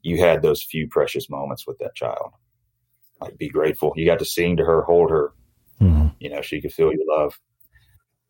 [0.09, 2.33] you had those few precious moments with that child.
[3.21, 3.93] Like be grateful.
[3.97, 5.33] You got to sing to her, hold her.
[5.81, 6.09] Mm-hmm.
[6.21, 7.39] You know, she could feel your love.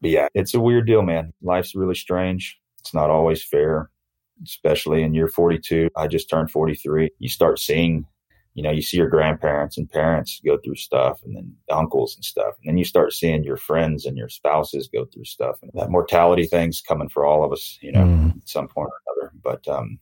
[0.01, 1.33] But yeah, it's a weird deal, man.
[1.43, 2.59] Life's really strange.
[2.81, 3.91] It's not always fair,
[4.45, 5.91] especially in year 42.
[5.97, 7.11] I just turned 43.
[7.19, 8.07] You start seeing,
[8.55, 12.25] you know, you see your grandparents and parents go through stuff and then uncles and
[12.25, 12.55] stuff.
[12.61, 15.59] And then you start seeing your friends and your spouses go through stuff.
[15.63, 18.37] And that mortality thing's coming for all of us, you know, mm.
[18.37, 19.33] at some point or another.
[19.43, 19.99] But, um,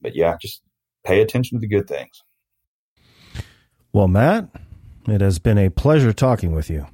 [0.00, 0.62] but yeah, just
[1.04, 2.22] pay attention to the good things.
[3.92, 4.48] Well, Matt,
[5.06, 6.86] it has been a pleasure talking with you.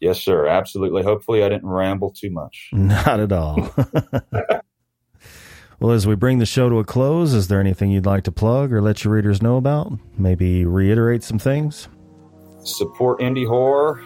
[0.00, 0.46] Yes, sir.
[0.46, 1.02] Absolutely.
[1.04, 2.70] Hopefully, I didn't ramble too much.
[2.72, 3.72] Not at all.
[5.80, 8.32] well, as we bring the show to a close, is there anything you'd like to
[8.32, 9.92] plug or let your readers know about?
[10.18, 11.88] Maybe reiterate some things?
[12.64, 14.02] Support indie horror.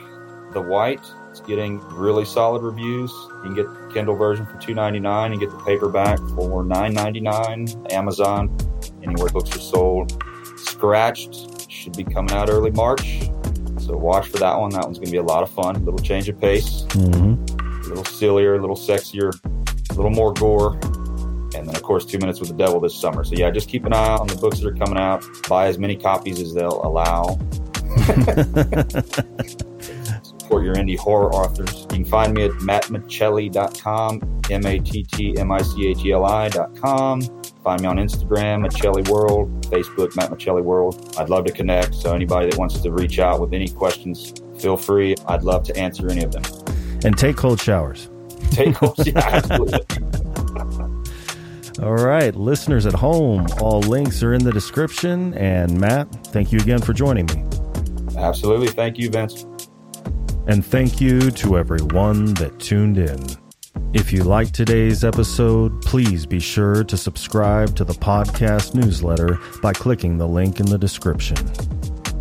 [0.53, 1.01] The White.
[1.31, 3.11] It's getting really solid reviews.
[3.11, 6.64] You can get the Kindle version for two ninety nine and get the paperback for
[6.64, 7.67] nine ninety nine.
[7.91, 8.57] Amazon,
[9.07, 10.23] anywhere books are sold.
[10.57, 13.21] Scratched should be coming out early March.
[13.79, 14.71] So watch for that one.
[14.71, 15.77] That one's going to be a lot of fun.
[15.77, 17.85] A little change of pace, mm-hmm.
[17.85, 19.33] a little sillier, a little sexier,
[19.91, 20.75] a little more gore.
[21.55, 23.25] And then, of course, Two Minutes with the Devil this summer.
[23.25, 25.25] So, yeah, just keep an eye on the books that are coming out.
[25.49, 27.39] Buy as many copies as they'll allow.
[30.23, 31.83] Support your indie horror authors.
[31.83, 36.13] You can find me at mattmicheli.com, M A T T M I C H E
[36.13, 37.21] L I.com.
[37.67, 41.17] Find me on Instagram at Chelly World, Facebook Matt Micheli World.
[41.19, 41.97] I'd love to connect.
[41.97, 45.17] So anybody that wants to reach out with any questions, feel free.
[45.27, 46.45] I'd love to answer any of them.
[47.05, 48.09] And take cold showers.
[48.53, 49.81] Take cold, absolutely.
[51.83, 55.35] All right, listeners at home, all links are in the description.
[55.35, 57.43] And Matt, thank you again for joining me.
[58.17, 58.69] Absolutely.
[58.69, 59.45] Thank you, Vince.
[60.47, 63.45] And thank you to everyone that tuned in.
[63.97, 69.72] If you like today's episode, please be sure to subscribe to the podcast newsletter by
[69.72, 71.38] clicking the link in the description.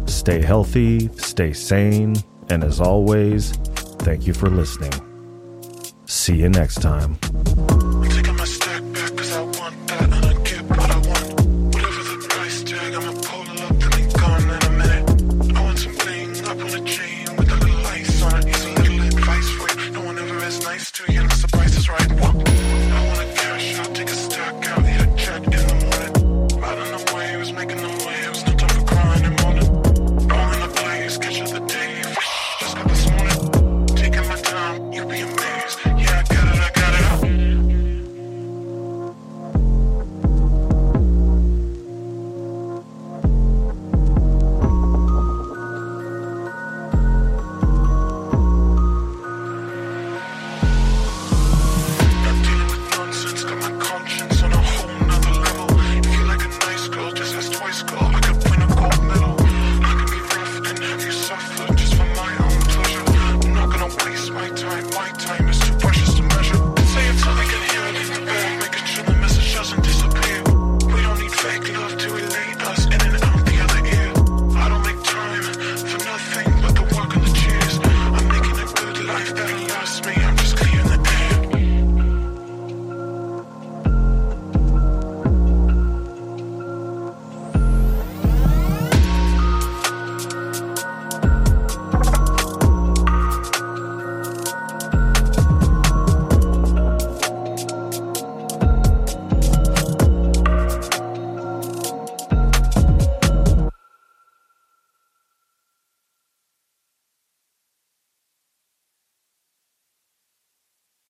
[0.08, 2.16] Stay healthy, stay sane,
[2.50, 3.52] and as always,
[4.08, 4.94] thank you for listening.
[6.06, 7.18] See you next time.
[7.18, 7.65] time